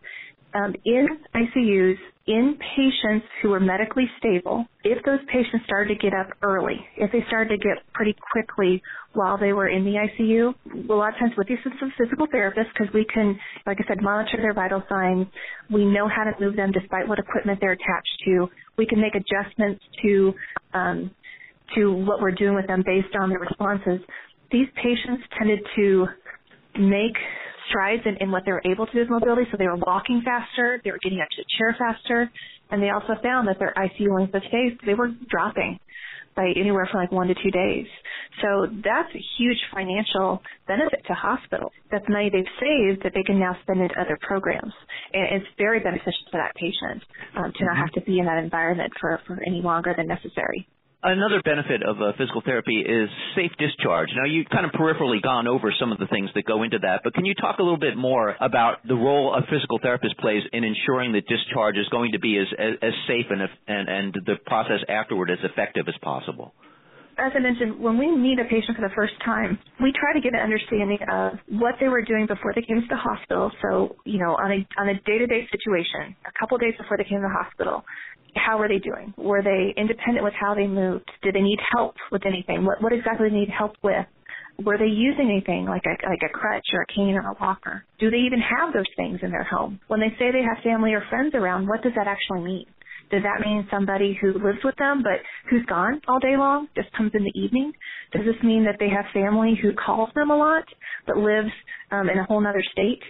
um, 0.55 0.73
in 0.85 1.07
ICUs, 1.35 1.97
in 2.27 2.57
patients 2.75 3.25
who 3.41 3.49
were 3.49 3.59
medically 3.59 4.05
stable, 4.19 4.65
if 4.83 5.03
those 5.05 5.19
patients 5.27 5.65
started 5.65 5.93
to 5.93 5.99
get 5.99 6.13
up 6.13 6.27
early, 6.43 6.77
if 6.97 7.11
they 7.11 7.23
started 7.27 7.49
to 7.49 7.57
get 7.57 7.77
pretty 7.93 8.15
quickly 8.31 8.81
while 9.13 9.37
they 9.37 9.53
were 9.53 9.67
in 9.67 9.83
the 9.83 9.91
ICU, 9.97 10.53
a 10.89 10.93
lot 10.93 11.13
of 11.13 11.19
times 11.19 11.33
with 11.37 11.47
the 11.47 11.55
assistance 11.55 11.81
of 11.81 11.89
physical 11.97 12.27
therapists, 12.27 12.71
because 12.77 12.93
we 12.93 13.05
can, 13.11 13.39
like 13.65 13.77
I 13.83 13.87
said, 13.87 14.01
monitor 14.01 14.37
their 14.37 14.53
vital 14.53 14.83
signs, 14.87 15.25
we 15.71 15.83
know 15.83 16.07
how 16.07 16.23
to 16.23 16.31
move 16.39 16.55
them 16.55 16.71
despite 16.71 17.07
what 17.07 17.17
equipment 17.17 17.59
they're 17.59 17.73
attached 17.73 18.21
to. 18.25 18.47
We 18.77 18.85
can 18.85 19.01
make 19.01 19.13
adjustments 19.15 19.83
to 20.03 20.33
um, 20.73 21.11
to 21.75 21.93
what 21.93 22.21
we're 22.21 22.31
doing 22.31 22.53
with 22.53 22.67
them 22.67 22.83
based 22.85 23.15
on 23.19 23.29
their 23.29 23.39
responses. 23.39 23.99
These 24.51 24.67
patients 24.75 25.23
tended 25.37 25.59
to 25.77 26.07
make 26.77 27.15
strides 27.69 28.03
in, 28.05 28.17
in 28.17 28.31
what 28.31 28.43
they 28.45 28.51
were 28.51 28.63
able 28.65 28.85
to 28.85 28.91
do 28.91 28.99
with 28.99 29.09
mobility. 29.09 29.43
So 29.51 29.57
they 29.57 29.67
were 29.67 29.77
walking 29.77 30.21
faster, 30.23 30.81
they 30.83 30.91
were 30.91 30.99
getting 31.03 31.21
out 31.21 31.29
to 31.31 31.41
the 31.41 31.49
chair 31.57 31.75
faster, 31.77 32.31
and 32.71 32.81
they 32.81 32.89
also 32.89 33.13
found 33.21 33.47
that 33.47 33.59
their 33.59 33.73
ICU 33.75 34.15
length 34.15 34.33
of 34.33 34.43
stay 34.47 34.77
they 34.85 34.93
were 34.93 35.11
dropping 35.29 35.79
by 36.35 36.47
anywhere 36.55 36.87
from 36.91 37.01
like 37.01 37.11
one 37.11 37.27
to 37.27 37.35
two 37.35 37.51
days. 37.51 37.85
So 38.41 38.67
that's 38.83 39.13
a 39.13 39.23
huge 39.37 39.57
financial 39.73 40.41
benefit 40.67 41.03
to 41.07 41.13
hospitals. 41.13 41.71
That's 41.91 42.05
money 42.07 42.29
they've 42.31 42.55
saved 42.59 43.03
that 43.03 43.11
they 43.13 43.23
can 43.23 43.39
now 43.39 43.57
spend 43.63 43.81
in 43.81 43.89
other 43.99 44.17
programs. 44.21 44.73
And 45.13 45.41
it's 45.41 45.51
very 45.57 45.79
beneficial 45.79 46.25
to 46.31 46.37
that 46.37 46.55
patient 46.55 47.03
um, 47.35 47.51
to 47.51 47.65
not 47.65 47.77
have 47.77 47.91
to 47.93 48.01
be 48.01 48.19
in 48.19 48.25
that 48.25 48.41
environment 48.41 48.93
for, 48.99 49.19
for 49.27 49.39
any 49.45 49.61
longer 49.61 49.93
than 49.95 50.07
necessary. 50.07 50.67
Another 51.03 51.41
benefit 51.43 51.81
of 51.81 51.99
uh, 51.99 52.11
physical 52.15 52.43
therapy 52.45 52.77
is 52.77 53.09
safe 53.35 53.49
discharge. 53.57 54.09
Now, 54.15 54.25
you've 54.25 54.49
kind 54.49 54.67
of 54.67 54.71
peripherally 54.71 55.19
gone 55.19 55.47
over 55.47 55.73
some 55.79 55.91
of 55.91 55.97
the 55.97 56.05
things 56.05 56.29
that 56.35 56.45
go 56.45 56.61
into 56.61 56.77
that, 56.77 57.01
but 57.03 57.15
can 57.15 57.25
you 57.25 57.33
talk 57.33 57.57
a 57.57 57.63
little 57.63 57.79
bit 57.79 57.97
more 57.97 58.35
about 58.39 58.85
the 58.87 58.93
role 58.93 59.33
a 59.33 59.41
physical 59.49 59.79
therapist 59.81 60.15
plays 60.19 60.43
in 60.53 60.63
ensuring 60.63 61.13
that 61.13 61.25
discharge 61.27 61.75
is 61.75 61.89
going 61.89 62.11
to 62.11 62.19
be 62.19 62.37
as, 62.37 62.45
as, 62.53 62.73
as 62.83 62.93
safe 63.07 63.25
and, 63.31 63.41
and, 63.67 63.89
and 63.89 64.13
the 64.27 64.35
process 64.45 64.77
afterward 64.87 65.31
as 65.31 65.39
effective 65.43 65.87
as 65.87 65.95
possible? 66.03 66.53
as 67.21 67.31
I 67.35 67.39
mentioned, 67.39 67.79
when 67.79 67.97
we 67.97 68.09
meet 68.09 68.39
a 68.39 68.45
patient 68.45 68.75
for 68.75 68.81
the 68.81 68.93
first 68.95 69.13
time, 69.23 69.59
we 69.81 69.93
try 69.93 70.13
to 70.13 70.21
get 70.21 70.33
an 70.33 70.39
understanding 70.39 70.97
of 71.11 71.33
what 71.49 71.75
they 71.79 71.87
were 71.87 72.01
doing 72.01 72.25
before 72.25 72.53
they 72.55 72.61
came 72.61 72.81
to 72.81 72.87
the 72.89 72.97
hospital. 72.97 73.51
So, 73.61 73.95
you 74.05 74.17
know, 74.17 74.33
on 74.35 74.51
a 74.51 74.59
on 74.79 74.89
a 74.89 74.95
day-to-day 75.05 75.47
situation, 75.51 76.15
a 76.25 76.33
couple 76.39 76.57
days 76.57 76.73
before 76.77 76.97
they 76.97 77.03
came 77.03 77.21
to 77.21 77.27
the 77.27 77.35
hospital, 77.35 77.83
how 78.35 78.57
were 78.57 78.67
they 78.67 78.79
doing? 78.79 79.13
Were 79.17 79.41
they 79.43 79.73
independent 79.77 80.23
with 80.23 80.33
how 80.39 80.55
they 80.55 80.67
moved? 80.67 81.09
Did 81.23 81.35
they 81.35 81.41
need 81.41 81.59
help 81.71 81.95
with 82.11 82.25
anything? 82.25 82.65
What, 82.65 82.81
what 82.81 82.93
exactly 82.93 83.29
did 83.29 83.33
they 83.33 83.39
need 83.41 83.49
help 83.49 83.73
with? 83.83 84.05
Were 84.63 84.77
they 84.77 84.91
using 84.91 85.29
anything 85.31 85.65
like 85.65 85.83
a 85.85 85.95
like 86.07 86.21
a 86.23 86.29
crutch 86.31 86.67
or 86.73 86.81
a 86.83 86.87
cane 86.93 87.15
or 87.15 87.29
a 87.31 87.35
walker? 87.41 87.83
Do 87.99 88.11
they 88.11 88.17
even 88.17 88.39
have 88.39 88.73
those 88.73 88.89
things 88.95 89.19
in 89.23 89.31
their 89.31 89.43
home? 89.43 89.79
When 89.87 89.99
they 89.99 90.13
say 90.19 90.31
they 90.31 90.43
have 90.43 90.63
family 90.63 90.93
or 90.93 91.03
friends 91.09 91.33
around, 91.33 91.67
what 91.67 91.81
does 91.81 91.93
that 91.95 92.07
actually 92.07 92.41
mean? 92.41 92.65
Does 93.09 93.23
that 93.23 93.45
mean 93.45 93.67
somebody 93.71 94.17
who 94.21 94.33
lives 94.33 94.59
with 94.63 94.75
them 94.77 95.03
but 95.03 95.19
who's 95.49 95.65
gone 95.65 96.01
all 96.07 96.19
day 96.19 96.37
long, 96.37 96.67
just 96.75 96.91
comes 96.93 97.11
in 97.13 97.23
the 97.23 97.39
evening? 97.39 97.73
Does 98.13 98.23
this 98.25 98.41
mean 98.43 98.65
that 98.65 98.77
they 98.79 98.89
have 98.89 99.05
family 99.13 99.59
who 99.61 99.73
calls 99.73 100.09
them 100.15 100.29
a 100.29 100.37
lot 100.37 100.63
but 101.05 101.17
lives 101.17 101.51
um, 101.91 102.09
in 102.09 102.17
a 102.17 102.23
whole 102.25 102.45
other 102.45 102.63
state? 102.71 103.01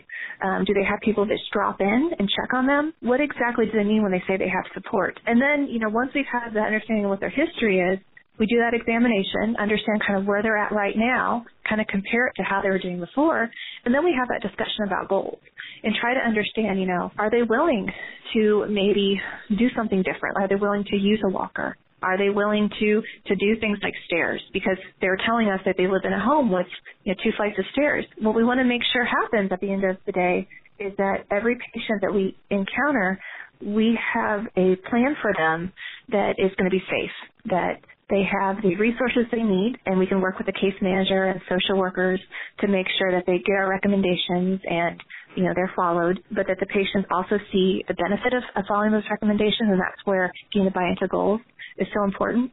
Um, 0.42 0.66
do 0.66 0.74
they 0.74 0.84
have 0.84 1.00
people 1.02 1.26
that 1.26 1.38
drop 1.54 1.82
in 1.82 2.12
and 2.18 2.30
check 2.30 2.54
on 2.54 2.66
them? 2.66 2.94
What 3.02 3.22
exactly 3.22 3.66
do 3.66 3.72
they 3.78 3.84
mean 3.84 4.04
when 4.04 4.12
they 4.12 4.24
say 4.28 4.38
they 4.38 4.50
have 4.50 4.66
support? 4.74 5.20
And 5.26 5.42
then, 5.42 5.68
you 5.70 5.80
know, 5.80 5.90
once 5.90 6.12
we've 6.16 6.26
had 6.32 6.54
the 6.54 6.60
understanding 6.60 7.06
of 7.06 7.12
what 7.12 7.20
their 7.20 7.30
history 7.30 7.80
is, 7.80 8.00
we 8.40 8.48
do 8.48 8.58
that 8.58 8.74
examination, 8.74 9.56
understand 9.60 10.02
kind 10.06 10.20
of 10.20 10.26
where 10.26 10.42
they're 10.42 10.58
at 10.58 10.72
right 10.72 10.96
now, 10.98 11.46
kind 11.68 11.80
of 11.80 11.86
compare 11.88 12.26
it 12.26 12.34
to 12.38 12.44
how 12.44 12.62
they 12.62 12.70
were 12.70 12.80
doing 12.80 13.00
before, 13.00 13.48
and 13.86 13.94
then 13.94 14.04
we 14.04 14.16
have 14.18 14.30
that 14.30 14.42
discussion 14.42 14.86
about 14.88 15.10
goals 15.10 15.38
and 15.84 15.94
try 16.02 16.14
to 16.16 16.20
understand, 16.20 16.80
you 16.80 16.88
know, 16.88 17.12
are 17.20 17.30
they 17.30 17.44
willing 17.44 17.88
to 18.34 18.66
maybe 18.68 19.22
do 19.50 19.68
something 19.76 20.02
different? 20.02 20.38
Are 20.38 20.48
they 20.48 20.56
willing 20.56 20.84
to 20.86 20.96
use 20.96 21.22
a 21.24 21.30
walker? 21.30 21.78
Are 22.02 22.18
they 22.18 22.30
willing 22.30 22.70
to 22.80 23.02
to 23.28 23.36
do 23.36 23.60
things 23.60 23.78
like 23.84 23.94
stairs? 24.06 24.42
Because 24.54 24.78
they're 25.00 25.18
telling 25.26 25.50
us 25.50 25.60
that 25.66 25.76
they 25.78 25.88
live 25.88 26.02
in 26.04 26.14
a 26.14 26.24
home 26.24 26.52
with 26.52 26.68
you 27.04 27.14
know, 27.14 27.22
two 27.24 27.32
flights 27.38 27.58
of 27.60 27.66
stairs. 27.74 28.06
What 28.20 28.36
we 28.36 28.44
want 28.44 28.60
to 28.60 28.66
make 28.66 28.82
sure 28.94 29.06
happens 29.06 29.52
at 29.52 29.60
the 29.60 29.72
end 29.72 29.84
of 29.84 29.98
the 30.06 30.12
day 30.12 30.48
is 30.80 30.94
that 30.98 31.26
every 31.30 31.56
patient 31.74 32.02
that 32.02 32.14
we 32.14 32.36
encounter, 32.50 33.20
we 33.64 33.98
have 34.14 34.42
a 34.58 34.76
plan 34.90 35.16
for 35.22 35.32
them 35.38 35.72
that 36.10 36.36
is 36.40 36.52
going 36.58 36.70
to 36.70 36.76
be 36.76 36.84
safe, 36.90 37.12
that 37.46 37.80
they 38.10 38.24
have 38.28 38.58
the 38.62 38.76
resources 38.76 39.24
they 39.32 39.44
need, 39.44 39.78
and 39.86 39.98
we 39.98 40.08
can 40.08 40.20
work 40.20 40.38
with 40.38 40.48
the 40.48 40.54
case 40.54 40.76
manager 40.82 41.26
and 41.26 41.40
social 41.48 41.78
workers 41.78 42.20
to 42.60 42.68
make 42.68 42.88
sure 42.98 43.12
that 43.12 43.26
they 43.26 43.38
get 43.38 43.56
our 43.56 43.70
recommendations 43.70 44.60
and 44.66 45.00
you 45.36 45.44
know 45.44 45.54
they're 45.56 45.72
followed, 45.76 46.20
but 46.36 46.46
that 46.48 46.58
the 46.60 46.66
patients 46.66 47.08
also 47.10 47.38
see 47.54 47.86
the 47.88 47.94
benefit 47.94 48.34
of, 48.34 48.44
of 48.58 48.66
following 48.68 48.92
those 48.92 49.08
recommendations, 49.10 49.70
and 49.72 49.80
that's 49.80 50.02
where 50.04 50.30
getting 50.52 50.66
the 50.66 50.72
buy 50.72 50.90
into 50.90 51.08
goals 51.08 51.40
is 51.82 51.88
so 51.94 52.04
important. 52.04 52.52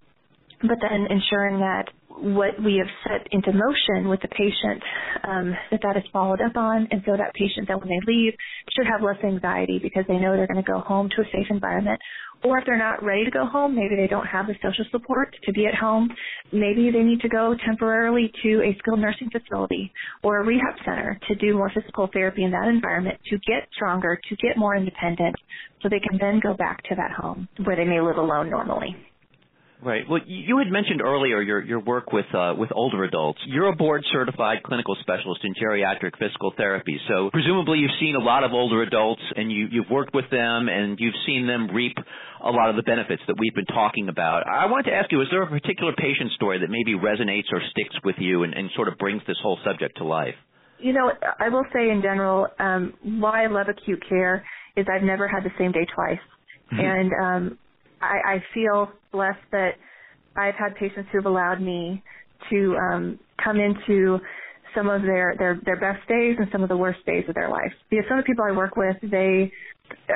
But 0.61 0.79
then 0.83 1.07
ensuring 1.09 1.61
that 1.61 1.87
what 2.21 2.61
we 2.65 2.83
have 2.83 2.91
set 3.07 3.27
into 3.31 3.53
motion 3.53 4.09
with 4.09 4.21
the 4.21 4.29
patient, 4.29 4.83
um, 5.23 5.55
that 5.71 5.81
that 5.83 5.97
is 5.97 6.03
followed 6.13 6.41
up 6.41 6.57
on, 6.57 6.89
and 6.91 7.03
so 7.07 7.17
that 7.17 7.33
patient 7.35 7.69
that 7.69 7.79
when 7.79 7.89
they 7.89 8.01
leave 8.07 8.35
should 8.75 8.87
have 8.87 9.03
less 9.03 9.23
anxiety 9.23 9.79
because 9.81 10.05
they 10.09 10.19
know 10.19 10.35
they're 10.35 10.49
going 10.49 10.63
to 10.63 10.71
go 10.71 10.81
home 10.81 11.09
to 11.15 11.23
a 11.23 11.25
safe 11.27 11.47
environment. 11.51 12.01
Or 12.45 12.59
if 12.59 12.67
they're 12.67 12.79
not 12.79 13.03
ready 13.03 13.25
to 13.25 13.31
go 13.31 13.47
home, 13.47 13.75
maybe 13.75 13.97
they 13.97 14.07
don't 14.07 14.27
have 14.27 14.47
the 14.47 14.55
social 14.63 14.85
support 14.93 15.35
to 15.45 15.53
be 15.53 15.67
at 15.67 15.75
home. 15.75 16.09
Maybe 16.53 16.91
they 16.91 17.03
need 17.03 17.21
to 17.23 17.29
go 17.29 17.55
temporarily 17.67 18.33
to 18.43 18.63
a 18.63 18.77
skilled 18.79 19.01
nursing 19.01 19.31
facility 19.31 19.93
or 20.23 20.41
a 20.41 20.45
rehab 20.45 20.75
center 20.85 21.19
to 21.27 21.35
do 21.35 21.55
more 21.55 21.71
physical 21.75 22.09
therapy 22.13 22.45
in 22.45 22.53
that 22.53 22.69
environment 22.69 23.19
to 23.31 23.39
get 23.39 23.69
stronger, 23.75 24.21
to 24.29 24.37
get 24.37 24.57
more 24.57 24.77
independent, 24.77 25.35
so 25.83 25.89
they 25.89 26.01
can 26.01 26.19
then 26.21 26.41
go 26.41 26.55
back 26.55 26.83
to 26.85 26.95
that 26.95 27.11
home 27.11 27.49
where 27.65 27.77
they 27.77 27.85
may 27.85 28.01
live 28.01 28.19
alone 28.19 28.51
normally. 28.51 28.95
Right. 29.81 30.03
Well, 30.11 30.21
you 30.27 30.59
had 30.59 30.67
mentioned 30.73 31.01
earlier 31.01 31.41
your 31.41 31.63
your 31.63 31.79
work 31.79 32.13
with 32.13 32.27
uh, 32.35 32.55
with 32.59 32.71
older 32.75 33.05
adults. 33.05 33.39
You're 33.47 33.69
a 33.69 33.77
board 33.77 34.05
certified 34.13 34.65
clinical 34.65 34.97
specialist 35.01 35.43
in 35.45 35.55
geriatric 35.55 36.19
physical 36.19 36.53
therapy. 36.57 36.99
So 37.07 37.31
presumably 37.31 37.79
you've 37.79 37.95
seen 38.01 38.17
a 38.17 38.19
lot 38.19 38.43
of 38.43 38.53
older 38.53 38.83
adults 38.83 39.23
and 39.37 39.53
you 39.53 39.69
you've 39.71 39.89
worked 39.89 40.15
with 40.15 40.29
them 40.31 40.69
and 40.69 40.99
you've 40.99 41.15
seen 41.27 41.47
them 41.47 41.69
reap 41.71 41.97
a 42.43 42.51
lot 42.51 42.71
of 42.71 42.77
the 42.77 42.83
benefits 42.83 43.23
that 43.29 43.37
we've 43.39 43.55
been 43.55 43.67
talking 43.67 44.09
about. 44.09 44.49
I 44.49 44.67
wanted 44.67 44.91
to 44.91 44.97
ask 44.97 45.13
you, 45.13 45.21
is 45.23 45.29
there 45.31 45.43
a 45.43 45.47
particular 45.47 45.93
patient 45.97 46.33
story 46.33 46.59
that 46.59 46.71
maybe 46.71 46.99
resonates 46.99 47.47
or 47.53 47.61
sticks 47.71 47.95
with 48.05 48.17
you 48.19 48.43
and, 48.43 48.55
and 48.55 48.71
sort 48.75 48.89
of 48.89 48.99
brings 48.99 49.23
this 49.29 49.37
whole 49.43 49.59
subject 49.65 49.99
to 49.99 50.05
life? 50.05 50.35
You 50.81 50.93
know, 50.93 51.11
I 51.39 51.49
will 51.49 51.65
say 51.73 51.91
in 51.91 52.03
general, 52.03 52.47
um, 52.59 52.95
why 53.03 53.45
I 53.45 53.47
love 53.47 53.67
acute 53.69 54.03
care 54.09 54.45
is 54.77 54.87
I've 54.93 55.03
never 55.03 55.27
had 55.27 55.45
the 55.45 55.51
same 55.59 55.73
day 55.73 55.87
twice. 55.93 56.19
Mm-hmm. 56.73 56.81
And 56.81 57.13
um, 57.23 57.59
I, 58.01 58.35
I 58.35 58.45
feel 58.55 58.91
blessed 59.13 59.39
that 59.53 59.73
I've 60.37 60.55
had 60.55 60.75
patients 60.77 61.09
who've 61.13 61.27
allowed 61.27 61.61
me 61.61 62.03
to 62.51 62.77
um, 62.77 63.19
come 63.43 63.59
into 63.59 64.19
some 64.75 64.89
of 64.89 65.03
their, 65.03 65.35
their 65.39 65.61
their 65.65 65.81
best 65.81 66.07
days 66.09 66.37
and 66.39 66.47
some 66.53 66.63
of 66.63 66.69
the 66.69 66.77
worst 66.77 67.05
days 67.07 67.25
of 67.29 67.35
their 67.35 67.49
life. 67.49 67.73
Because 67.91 68.05
some 68.09 68.19
of 68.19 68.25
the 68.25 68.27
people 68.27 68.45
I 68.45 68.55
work 68.55 68.77
with, 68.77 68.97
they 69.03 69.51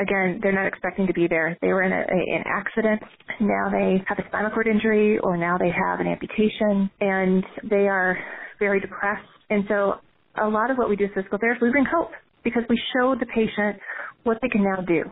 again, 0.01 0.40
they're 0.42 0.53
not 0.53 0.66
expecting 0.66 1.07
to 1.07 1.12
be 1.12 1.27
there. 1.27 1.57
They 1.61 1.68
were 1.68 1.83
in 1.83 1.92
a, 1.92 2.01
a, 2.01 2.37
an 2.37 2.45
accident. 2.47 3.03
Now 3.40 3.71
they 3.71 4.03
have 4.07 4.18
a 4.18 4.29
spinal 4.29 4.51
cord 4.51 4.66
injury, 4.66 5.18
or 5.18 5.37
now 5.37 5.57
they 5.59 5.71
have 5.71 6.01
an 6.01 6.07
amputation, 6.07 6.90
and 7.01 7.45
they 7.68 7.88
are 7.88 8.18
very 8.59 8.81
depressed. 8.81 9.27
And 9.51 9.64
so, 9.68 9.95
a 10.40 10.49
lot 10.49 10.71
of 10.71 10.77
what 10.79 10.88
we 10.88 10.97
do 10.97 11.05
as 11.05 11.11
physical 11.14 11.38
therapists, 11.38 11.62
we 11.62 11.71
bring 11.71 11.85
hope 11.85 12.11
because 12.45 12.62
we 12.68 12.81
show 12.95 13.14
the 13.18 13.27
patient 13.27 13.81
what 14.25 14.38
they 14.42 14.49
can 14.49 14.62
now 14.62 14.83
do 14.87 15.11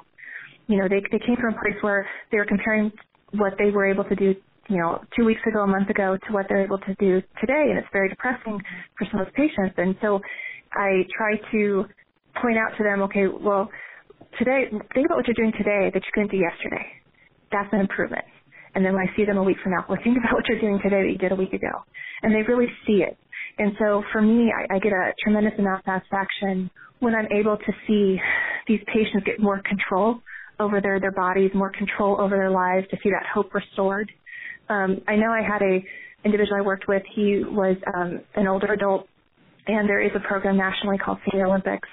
you 0.71 0.79
know, 0.79 0.89
they 0.89 1.03
they 1.11 1.19
came 1.27 1.37
from 1.37 1.55
a 1.55 1.59
place 1.61 1.77
where 1.83 2.07
they 2.31 2.39
were 2.39 2.47
comparing 2.47 2.93
what 3.33 3.55
they 3.59 3.71
were 3.71 3.91
able 3.91 4.05
to 4.05 4.15
do, 4.15 4.35
you 4.69 4.79
know, 4.79 5.03
two 5.19 5.25
weeks 5.27 5.43
ago, 5.47 5.63
a 5.63 5.67
month 5.67 5.91
ago, 5.91 6.17
to 6.17 6.33
what 6.33 6.47
they're 6.49 6.65
able 6.65 6.79
to 6.79 6.95
do 7.01 7.21
today, 7.41 7.67
and 7.71 7.79
it's 7.79 7.89
very 7.93 8.09
depressing 8.09 8.61
for 8.97 9.07
some 9.11 9.21
of 9.21 9.27
those 9.27 9.35
patients. 9.37 9.75
And 9.79 9.97
so, 10.01 10.21
I 10.73 11.03
try 11.17 11.37
to 11.53 11.85
point 12.41 12.59
out 12.59 12.77
to 12.79 12.85
them, 12.85 13.03
okay, 13.03 13.27
well, 13.27 13.69
today, 14.39 14.71
think 14.95 15.07
about 15.07 15.19
what 15.19 15.27
you're 15.27 15.35
doing 15.35 15.53
today 15.59 15.91
that 15.93 16.03
you 16.03 16.13
couldn't 16.15 16.31
do 16.31 16.39
yesterday. 16.39 16.87
That's 17.51 17.69
an 17.73 17.81
improvement. 17.81 18.25
And 18.75 18.85
then 18.87 18.95
when 18.95 19.09
I 19.09 19.17
see 19.17 19.25
them 19.25 19.37
a 19.39 19.43
week 19.43 19.57
from 19.63 19.73
now, 19.73 19.85
well, 19.89 19.99
think 20.05 20.19
about 20.19 20.35
what 20.35 20.47
you're 20.49 20.61
doing 20.61 20.79
today 20.83 21.03
that 21.03 21.11
you 21.11 21.19
did 21.19 21.33
a 21.33 21.37
week 21.37 21.53
ago. 21.53 21.83
And 22.23 22.35
they 22.35 22.43
really 22.43 22.69
see 22.87 23.03
it. 23.03 23.19
And 23.59 23.73
so 23.79 24.05
for 24.13 24.23
me, 24.23 24.53
I, 24.55 24.77
I 24.77 24.79
get 24.79 24.93
a 24.93 25.13
tremendous 25.25 25.55
amount 25.59 25.81
of 25.81 25.85
satisfaction 25.87 26.71
when 27.01 27.15
I'm 27.15 27.27
able 27.33 27.57
to 27.57 27.73
see 27.87 28.19
these 28.69 28.81
patients 28.87 29.27
get 29.27 29.41
more 29.41 29.61
control 29.63 30.21
over 30.61 30.81
their 30.81 31.01
their 31.01 31.13
bodies, 31.13 31.51
more 31.55 31.73
control 31.73 32.21
over 32.21 32.37
their 32.37 32.51
lives, 32.51 32.87
to 32.91 32.97
see 33.03 33.11
that 33.11 33.25
hope 33.33 33.53
restored. 33.55 34.11
Um, 34.69 35.01
I 35.09 35.17
know 35.17 35.33
I 35.33 35.43
had 35.43 35.63
a 35.63 35.83
individual 36.25 36.59
I 36.59 36.61
worked 36.61 36.87
with. 36.87 37.03
He 37.15 37.43
was 37.45 37.77
um, 37.97 38.21
an 38.37 38.47
older 38.47 38.73
adult, 38.73 39.09
and 39.67 39.89
there 39.89 40.01
is 40.01 40.13
a 40.15 40.21
program 40.29 40.57
nationally 40.57 40.99
called 40.99 41.19
Senior 41.31 41.47
Olympics, 41.47 41.89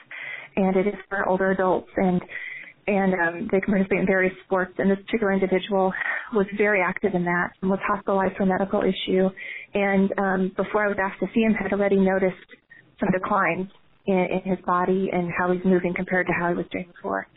and 0.55 0.75
it 0.75 0.87
is 0.87 0.95
for 1.09 1.27
older 1.27 1.51
adults 1.51 1.89
and 1.95 2.21
and 2.89 3.13
um, 3.15 3.49
they 3.51 3.59
can 3.59 3.73
participate 3.73 3.99
in 3.99 4.05
various 4.05 4.33
sports. 4.45 4.71
And 4.77 4.89
this 4.89 4.97
particular 5.05 5.33
individual 5.33 5.91
was 6.33 6.45
very 6.57 6.81
active 6.81 7.15
in 7.15 7.25
that 7.25 7.49
and 7.61 7.69
was 7.69 7.79
hospitalized 7.85 8.37
for 8.37 8.43
a 8.43 8.45
medical 8.45 8.81
issue. 8.81 9.27
And 9.73 10.09
um, 10.17 10.51
before 10.55 10.85
I 10.85 10.87
was 10.87 10.95
asked 10.97 11.19
to 11.19 11.27
see 11.35 11.41
him, 11.41 11.53
had 11.53 11.73
already 11.73 11.97
noticed 11.97 12.47
some 12.97 13.09
declines 13.11 13.67
in, 14.05 14.15
in 14.15 14.55
his 14.55 14.65
body 14.65 15.09
and 15.11 15.29
how 15.37 15.51
he's 15.51 15.65
moving 15.65 15.93
compared 15.93 16.27
to 16.27 16.33
how 16.39 16.47
he 16.47 16.55
was 16.55 16.65
doing 16.71 16.87
before 16.95 17.27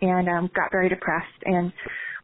and 0.00 0.28
um, 0.28 0.50
got 0.54 0.70
very 0.70 0.88
depressed. 0.88 1.26
And 1.44 1.72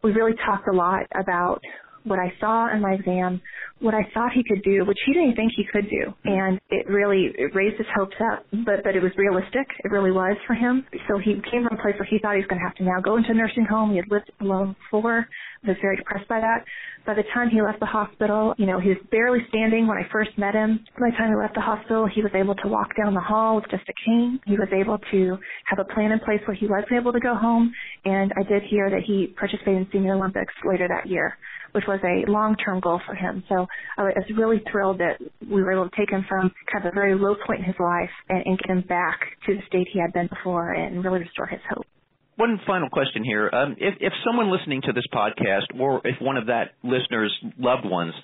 we 0.02 0.12
really 0.12 0.34
talked 0.44 0.68
a 0.68 0.76
lot 0.76 1.02
about 1.20 1.60
what 2.06 2.18
I 2.18 2.32
saw 2.40 2.72
in 2.72 2.80
my 2.80 2.92
exam, 2.94 3.40
what 3.80 3.94
I 3.94 4.06
thought 4.14 4.32
he 4.32 4.42
could 4.42 4.62
do, 4.62 4.84
which 4.86 4.98
he 5.04 5.12
didn't 5.12 5.34
think 5.34 5.52
he 5.56 5.64
could 5.70 5.90
do. 5.90 6.14
Mm-hmm. 6.24 6.28
And 6.28 6.60
it 6.70 6.88
really 6.88 7.32
it 7.36 7.54
raised 7.54 7.76
his 7.76 7.86
hopes 7.94 8.16
up, 8.32 8.46
but, 8.64 8.82
but 8.84 8.96
it 8.96 9.02
was 9.02 9.12
realistic. 9.16 9.66
It 9.84 9.90
really 9.90 10.12
was 10.12 10.36
for 10.46 10.54
him. 10.54 10.86
So 11.08 11.18
he 11.18 11.34
came 11.50 11.66
from 11.66 11.78
a 11.78 11.82
place 11.82 11.94
where 11.98 12.08
he 12.08 12.18
thought 12.18 12.34
he 12.34 12.40
was 12.40 12.48
going 12.48 12.60
to 12.60 12.66
have 12.66 12.76
to 12.76 12.84
now 12.84 13.00
go 13.02 13.16
into 13.16 13.30
a 13.30 13.34
nursing 13.34 13.66
home. 13.68 13.90
He 13.90 13.96
had 13.96 14.10
lived 14.10 14.30
alone 14.40 14.76
before, 14.86 15.26
was 15.66 15.76
very 15.82 15.96
depressed 15.96 16.28
by 16.28 16.40
that. 16.40 16.64
By 17.06 17.14
the 17.14 17.24
time 17.34 17.50
he 17.50 17.62
left 17.62 17.78
the 17.78 17.86
hospital, 17.86 18.54
you 18.58 18.66
know, 18.66 18.80
he 18.80 18.88
was 18.88 18.98
barely 19.10 19.38
standing 19.48 19.86
when 19.86 19.98
I 19.98 20.08
first 20.10 20.30
met 20.38 20.54
him. 20.54 20.84
By 20.98 21.10
the 21.10 21.16
time 21.16 21.30
he 21.30 21.36
left 21.36 21.54
the 21.54 21.60
hospital, 21.60 22.08
he 22.12 22.22
was 22.22 22.32
able 22.34 22.54
to 22.56 22.68
walk 22.68 22.96
down 22.96 23.14
the 23.14 23.20
hall 23.20 23.56
with 23.56 23.70
just 23.70 23.84
a 23.88 23.94
cane. 24.04 24.40
He 24.46 24.58
was 24.58 24.68
able 24.72 24.98
to 25.12 25.38
have 25.66 25.78
a 25.78 25.84
plan 25.92 26.10
in 26.10 26.18
place 26.20 26.40
where 26.46 26.56
he 26.56 26.66
was 26.66 26.84
able 26.90 27.12
to 27.12 27.20
go 27.20 27.34
home. 27.34 27.72
And 28.04 28.32
I 28.36 28.42
did 28.42 28.62
hear 28.64 28.90
that 28.90 29.02
he 29.06 29.34
participated 29.38 29.82
in 29.82 29.88
Senior 29.92 30.14
Olympics 30.14 30.54
later 30.64 30.88
that 30.88 31.08
year 31.08 31.36
which 31.76 31.84
was 31.86 32.00
a 32.02 32.24
long-term 32.30 32.80
goal 32.80 32.98
for 33.04 33.14
him. 33.14 33.44
So 33.50 33.66
I 33.98 34.04
was 34.04 34.24
really 34.34 34.62
thrilled 34.72 34.98
that 34.98 35.20
we 35.42 35.62
were 35.62 35.72
able 35.72 35.90
to 35.90 35.94
take 35.94 36.10
him 36.10 36.24
from 36.26 36.50
kind 36.72 36.86
of 36.86 36.92
a 36.92 36.94
very 36.94 37.14
low 37.14 37.36
point 37.46 37.60
in 37.60 37.66
his 37.66 37.76
life 37.78 38.08
and, 38.30 38.42
and 38.46 38.58
get 38.58 38.70
him 38.70 38.80
back 38.88 39.20
to 39.44 39.54
the 39.54 39.60
state 39.68 39.86
he 39.92 40.00
had 40.00 40.14
been 40.14 40.26
before 40.26 40.72
and 40.72 41.04
really 41.04 41.18
restore 41.20 41.44
his 41.44 41.60
hope. 41.68 41.84
One 42.36 42.58
final 42.66 42.88
question 42.88 43.24
here. 43.24 43.50
Um, 43.52 43.76
if, 43.78 43.94
if 44.00 44.12
someone 44.24 44.50
listening 44.50 44.80
to 44.82 44.92
this 44.92 45.04
podcast, 45.12 45.78
or 45.78 46.00
if 46.04 46.16
one 46.20 46.38
of 46.38 46.46
that 46.46 46.72
listener's 46.82 47.34
loved 47.58 47.84
ones 47.84 48.14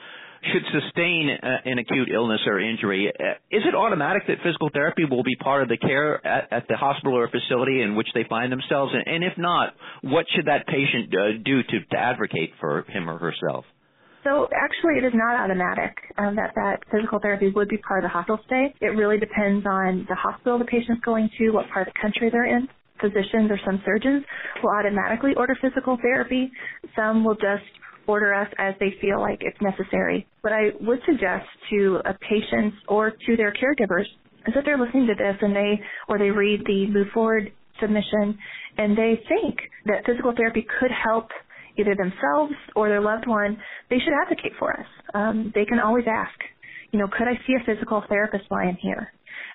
should 0.42 0.62
sustain 0.72 1.30
uh, 1.30 1.46
an 1.64 1.78
acute 1.78 2.08
illness 2.12 2.40
or 2.46 2.58
injury, 2.58 3.08
uh, 3.08 3.22
is 3.50 3.62
it 3.66 3.74
automatic 3.74 4.26
that 4.26 4.38
physical 4.42 4.70
therapy 4.72 5.04
will 5.04 5.22
be 5.22 5.36
part 5.36 5.62
of 5.62 5.68
the 5.68 5.76
care 5.76 6.24
at, 6.26 6.52
at 6.52 6.68
the 6.68 6.76
hospital 6.76 7.16
or 7.16 7.28
facility 7.28 7.80
in 7.82 7.94
which 7.94 8.08
they 8.14 8.24
find 8.28 8.50
themselves? 8.50 8.92
And, 8.94 9.06
and 9.06 9.24
if 9.24 9.38
not, 9.38 9.74
what 10.02 10.26
should 10.34 10.46
that 10.46 10.66
patient 10.66 11.14
uh, 11.14 11.38
do 11.44 11.62
to, 11.62 11.84
to 11.90 11.96
advocate 11.96 12.52
for 12.60 12.84
him 12.88 13.08
or 13.08 13.18
herself? 13.18 13.64
So 14.24 14.48
actually, 14.54 14.98
it 14.98 15.04
is 15.04 15.12
not 15.14 15.34
automatic 15.34 15.96
um, 16.16 16.36
that 16.36 16.54
that 16.54 16.78
physical 16.92 17.18
therapy 17.18 17.50
would 17.50 17.68
be 17.68 17.78
part 17.78 18.04
of 18.04 18.10
the 18.10 18.12
hospital 18.12 18.38
stay. 18.46 18.72
It 18.80 18.94
really 18.94 19.18
depends 19.18 19.66
on 19.66 20.06
the 20.08 20.14
hospital 20.14 20.58
the 20.58 20.64
patient's 20.64 21.02
going 21.04 21.28
to, 21.38 21.50
what 21.50 21.68
part 21.70 21.88
of 21.88 21.94
the 21.94 22.00
country 22.00 22.30
they're 22.30 22.46
in. 22.46 22.68
Physicians 23.00 23.50
or 23.50 23.58
some 23.66 23.82
surgeons 23.84 24.22
will 24.62 24.70
automatically 24.70 25.32
order 25.36 25.56
physical 25.60 25.98
therapy. 26.00 26.52
Some 26.94 27.24
will 27.24 27.34
just 27.34 27.66
order 28.06 28.34
us 28.34 28.48
as 28.58 28.74
they 28.80 28.94
feel 29.00 29.20
like 29.20 29.38
it's 29.40 29.60
necessary. 29.60 30.26
What 30.40 30.52
I 30.52 30.70
would 30.80 31.00
suggest 31.06 31.46
to 31.70 32.00
a 32.04 32.14
patient 32.14 32.74
or 32.88 33.10
to 33.10 33.36
their 33.36 33.52
caregivers 33.52 34.06
is 34.46 34.54
that 34.54 34.64
they're 34.64 34.78
listening 34.78 35.06
to 35.06 35.14
this 35.14 35.36
and 35.40 35.54
they 35.54 35.80
or 36.08 36.18
they 36.18 36.30
read 36.30 36.62
the 36.66 36.86
move 36.88 37.08
forward 37.14 37.52
submission 37.80 38.38
and 38.78 38.96
they 38.96 39.20
think 39.28 39.58
that 39.86 40.04
physical 40.06 40.32
therapy 40.36 40.66
could 40.80 40.90
help 40.90 41.28
either 41.78 41.94
themselves 41.94 42.54
or 42.76 42.88
their 42.88 43.00
loved 43.00 43.26
one, 43.26 43.56
they 43.90 43.98
should 43.98 44.12
advocate 44.22 44.52
for 44.58 44.72
us. 44.72 44.86
Um, 45.14 45.52
they 45.54 45.64
can 45.64 45.78
always 45.78 46.04
ask, 46.08 46.34
you 46.92 46.98
know, 46.98 47.08
could 47.08 47.26
I 47.26 47.34
see 47.46 47.54
a 47.54 47.64
physical 47.64 48.04
therapist 48.08 48.44
while 48.48 48.66
I'm 48.66 48.76
here? 48.76 49.12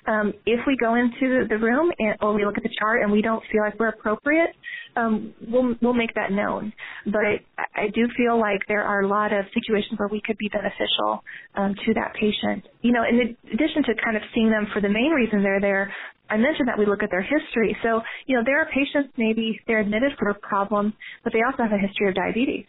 Um, 0.08 0.34
if 0.46 0.62
we 0.66 0.78
go 0.78 0.96
into 0.96 1.46
the 1.50 1.58
room 1.58 1.92
and, 2.00 2.16
or 2.22 2.34
we 2.34 2.46
look 2.46 2.58
at 2.58 2.64
the 2.64 2.76
chart 2.80 3.02
and 3.04 3.12
we 3.12 3.22
don't 3.22 3.44
feel 3.52 3.62
like 3.62 3.78
we're 3.78 3.90
appropriate, 3.90 4.52
um, 4.96 5.34
we'll 5.48 5.76
we'll 5.82 5.94
make 5.94 6.14
that 6.16 6.32
known. 6.32 6.74
But 7.06 7.44
I 7.58 7.66
I 7.76 7.88
do 7.94 8.08
feel 8.16 8.40
like 8.40 8.62
there 8.68 8.84
are 8.84 9.02
a 9.02 9.08
lot 9.08 9.34
of 9.34 9.46
situations 9.54 10.00
where 10.00 10.08
we 10.08 10.22
could 10.26 10.38
be 10.38 10.50
beneficial 10.50 11.24
um, 11.56 11.76
to 11.86 11.94
that 11.96 12.14
patient. 12.16 12.66
You 12.82 12.94
know, 12.94 13.04
in 13.04 13.36
addition 13.54 13.84
to 13.84 13.94
kind 14.04 14.16
of 14.16 14.24
seeing 14.34 14.50
them 14.50 14.68
for 14.74 14.82
the 14.82 14.90
main 14.90 15.12
reason 15.12 15.44
they're 15.44 15.62
there, 15.62 15.94
I 16.30 16.38
mentioned 16.38 16.68
that 16.70 16.80
we 16.80 16.86
look 16.86 17.04
at 17.04 17.12
their 17.12 17.22
history. 17.22 17.78
So, 17.84 18.02
you 18.26 18.36
know, 18.36 18.44
there 18.46 18.60
are 18.60 18.68
patients 18.68 19.14
maybe 19.18 19.60
they're 19.68 19.80
admitted 19.80 20.14
for 20.18 20.30
a 20.30 20.36
problem, 20.36 20.94
but 21.24 21.34
they 21.34 21.42
also 21.44 21.64
have 21.64 21.72
a 21.72 21.86
history 21.86 22.08
of 22.08 22.16
diabetes. 22.16 22.66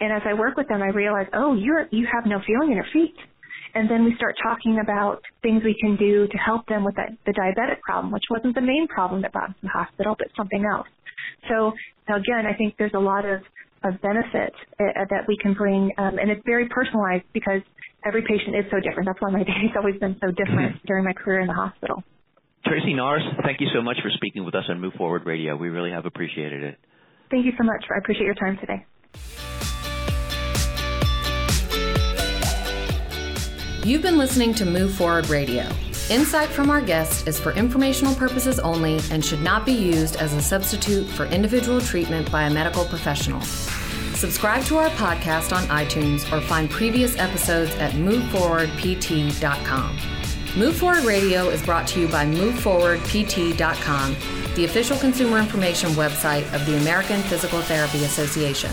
And 0.00 0.12
as 0.12 0.22
I 0.24 0.32
work 0.32 0.56
with 0.56 0.68
them, 0.68 0.80
I 0.82 0.88
realize, 0.88 1.26
oh, 1.34 1.54
you're 1.54 1.86
you 1.90 2.08
have 2.10 2.24
no 2.24 2.40
feeling 2.46 2.70
in 2.70 2.76
your 2.76 2.88
feet. 2.92 3.14
And 3.74 3.90
then 3.90 4.04
we 4.04 4.14
start 4.16 4.36
talking 4.42 4.80
about 4.82 5.22
things 5.42 5.62
we 5.64 5.76
can 5.80 5.96
do 5.96 6.26
to 6.26 6.38
help 6.38 6.66
them 6.66 6.84
with 6.84 6.96
that, 6.96 7.10
the 7.26 7.32
diabetic 7.32 7.80
problem, 7.80 8.12
which 8.12 8.24
wasn't 8.30 8.54
the 8.54 8.60
main 8.60 8.88
problem 8.88 9.22
that 9.22 9.32
brought 9.32 9.48
them 9.48 9.54
to 9.60 9.62
the 9.62 9.68
hospital, 9.68 10.16
but 10.18 10.28
something 10.36 10.64
else. 10.64 10.88
So 11.48 11.72
again, 12.08 12.46
I 12.46 12.54
think 12.56 12.74
there's 12.78 12.94
a 12.94 13.00
lot 13.00 13.24
of, 13.24 13.40
of 13.84 14.00
benefit 14.02 14.52
uh, 14.78 15.06
that 15.10 15.24
we 15.28 15.36
can 15.40 15.54
bring, 15.54 15.90
um, 15.98 16.18
and 16.18 16.30
it's 16.30 16.42
very 16.44 16.68
personalized 16.68 17.24
because 17.32 17.62
every 18.04 18.22
patient 18.22 18.56
is 18.56 18.64
so 18.70 18.80
different. 18.80 19.06
That's 19.06 19.20
why 19.20 19.30
my 19.30 19.44
day 19.44 19.68
has 19.68 19.76
always 19.76 19.98
been 20.00 20.16
so 20.20 20.30
different 20.30 20.82
during 20.86 21.04
my 21.04 21.12
career 21.12 21.40
in 21.40 21.46
the 21.46 21.54
hospital. 21.54 22.02
Tracy 22.66 22.92
Norris, 22.92 23.24
thank 23.42 23.60
you 23.60 23.68
so 23.74 23.80
much 23.80 23.96
for 24.02 24.10
speaking 24.14 24.44
with 24.44 24.54
us 24.54 24.64
on 24.68 24.80
Move 24.80 24.92
Forward 24.94 25.24
Radio. 25.24 25.56
We 25.56 25.70
really 25.70 25.90
have 25.90 26.04
appreciated 26.04 26.62
it. 26.62 26.78
Thank 27.30 27.46
you 27.46 27.52
so 27.56 27.64
much. 27.64 27.84
I 27.94 27.98
appreciate 27.98 28.26
your 28.26 28.34
time 28.34 28.58
today. 28.58 28.84
You've 33.82 34.02
been 34.02 34.18
listening 34.18 34.52
to 34.54 34.64
Move 34.66 34.92
Forward 34.92 35.30
Radio. 35.30 35.66
Insight 36.10 36.50
from 36.50 36.68
our 36.68 36.82
guests 36.82 37.26
is 37.26 37.40
for 37.40 37.52
informational 37.52 38.14
purposes 38.14 38.58
only 38.58 39.00
and 39.10 39.24
should 39.24 39.40
not 39.40 39.64
be 39.64 39.72
used 39.72 40.16
as 40.16 40.34
a 40.34 40.42
substitute 40.42 41.06
for 41.06 41.24
individual 41.26 41.80
treatment 41.80 42.30
by 42.30 42.42
a 42.42 42.52
medical 42.52 42.84
professional. 42.84 43.40
Subscribe 43.40 44.64
to 44.64 44.76
our 44.76 44.90
podcast 44.90 45.56
on 45.56 45.62
iTunes 45.68 46.30
or 46.30 46.42
find 46.42 46.68
previous 46.68 47.16
episodes 47.16 47.74
at 47.76 47.92
moveforwardpt.com. 47.92 49.96
Move 50.58 50.76
Forward 50.76 51.04
Radio 51.04 51.48
is 51.48 51.62
brought 51.62 51.86
to 51.88 52.00
you 52.00 52.08
by 52.08 52.26
MoveForwardPT.com, 52.26 54.14
the 54.56 54.66
official 54.66 54.98
consumer 54.98 55.38
information 55.38 55.88
website 55.92 56.42
of 56.52 56.66
the 56.66 56.76
American 56.76 57.22
Physical 57.22 57.62
Therapy 57.62 58.04
Association. 58.04 58.72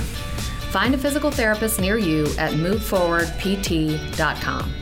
Find 0.71 0.93
a 0.93 0.97
physical 0.97 1.31
therapist 1.31 1.79
near 1.79 1.97
you 1.97 2.25
at 2.37 2.51
MoveForwardPT.com. 2.55 4.73